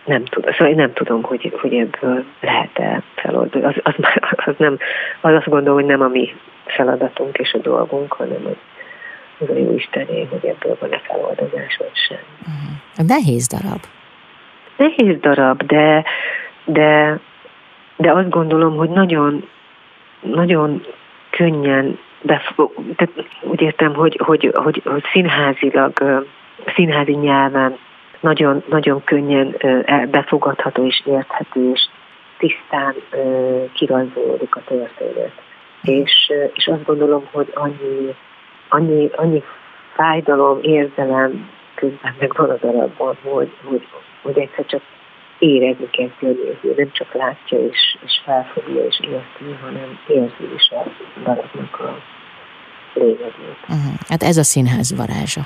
nem 0.04 0.24
tudom, 0.24 0.52
szóval 0.52 0.68
én 0.68 0.76
nem 0.76 0.92
tudom, 0.92 1.22
hogy, 1.22 1.52
hogy 1.60 1.74
ebből 1.74 2.24
lehet-e 2.40 3.02
feloldani. 3.14 3.64
Az, 3.64 3.74
az, 3.82 3.94
az, 4.46 4.54
nem, 4.56 4.78
az 5.20 5.34
azt 5.34 5.48
gondolom, 5.48 5.78
hogy 5.78 5.88
nem 5.88 6.00
a 6.00 6.08
mi 6.08 6.34
feladatunk 6.64 7.36
és 7.36 7.52
a 7.52 7.58
dolgunk, 7.58 8.12
hanem 8.12 8.42
hogy 8.42 8.56
az 9.38 9.48
a 9.48 9.58
jó 9.58 9.74
Istené, 9.74 10.28
hogy 10.30 10.44
ebből 10.44 10.76
van-e 10.80 10.98
feloldozás, 10.98 11.76
vagy 11.76 11.96
sem. 12.08 12.18
Uh-huh. 12.40 13.06
Nehéz 13.06 13.46
darab. 13.46 13.80
Nehéz 14.76 15.20
darab, 15.20 15.62
de, 15.62 16.04
de, 16.64 17.18
de 17.96 18.12
azt 18.12 18.28
gondolom, 18.28 18.76
hogy 18.76 18.90
nagyon, 18.90 19.48
nagyon 20.20 20.86
könnyen 21.30 21.98
befog, 22.22 22.72
tehát 22.96 23.26
úgy 23.42 23.60
értem, 23.60 23.94
hogy, 23.94 24.20
hogy, 24.24 24.50
hogy, 24.54 24.82
hogy 24.84 25.04
színházilag, 25.12 26.26
színházi 26.74 27.12
nyelven 27.12 27.78
nagyon, 28.20 28.62
nagyon 28.68 29.04
könnyen 29.04 29.56
befogadható 30.10 30.86
és 30.86 31.02
érthető, 31.06 31.70
és 31.70 31.88
tisztán 32.38 32.94
kirajzolódik 33.72 34.56
a 34.56 34.62
történet. 34.66 35.32
És, 35.82 36.32
és 36.52 36.66
azt 36.66 36.84
gondolom, 36.84 37.28
hogy 37.32 37.50
annyi, 37.54 38.14
annyi, 38.68 39.10
annyi 39.16 39.42
fájdalom, 39.94 40.58
érzelem 40.62 41.50
közben 41.74 42.14
meg 42.18 42.32
van 42.36 42.50
a 42.50 42.56
darabban, 42.56 43.16
hogy, 43.22 43.52
hogy, 43.64 43.86
hogy 44.22 44.38
egyszer 44.38 44.64
csak 44.66 44.82
érezni 45.38 45.90
kell 45.90 46.10
a 46.20 46.24
néző, 46.24 46.74
nem 46.76 46.90
csak 46.92 47.14
látja 47.14 47.58
és, 47.58 47.96
és 48.04 48.20
felfogja 48.24 48.84
és 48.84 49.00
érti, 49.00 49.56
hanem 49.62 49.98
érzi 50.06 50.54
is 50.54 50.70
a 50.70 50.90
darabnak 51.22 51.80
a 51.80 51.98
lényegét. 52.94 53.58
Uh-huh. 53.62 53.94
Hát 54.08 54.22
ez 54.22 54.36
a 54.36 54.42
színház 54.42 54.96
varázsa. 54.96 55.40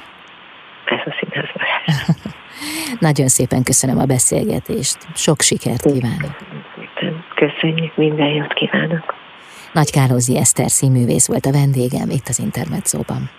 Ez 0.93 1.13
a 1.13 1.17
színház 1.21 1.49
varázsa. 1.55 2.15
Nagyon 3.09 3.29
szépen 3.29 3.63
köszönöm 3.63 3.99
a 3.99 4.05
beszélgetést. 4.05 4.99
Sok 5.15 5.41
sikert 5.41 5.83
kívánok. 5.83 6.37
Köszönjük, 7.35 7.97
minden 7.97 8.29
jót 8.29 8.53
kívánok. 8.53 9.15
Nagy 9.73 9.91
Kálózi 9.91 10.37
Eszter 10.39 10.71
színművész 10.71 11.27
volt 11.27 11.47
a 11.47 11.53
vendégem 11.53 12.11
itt 12.11 12.29
az 12.29 12.39
Intermedzóban. 12.39 13.31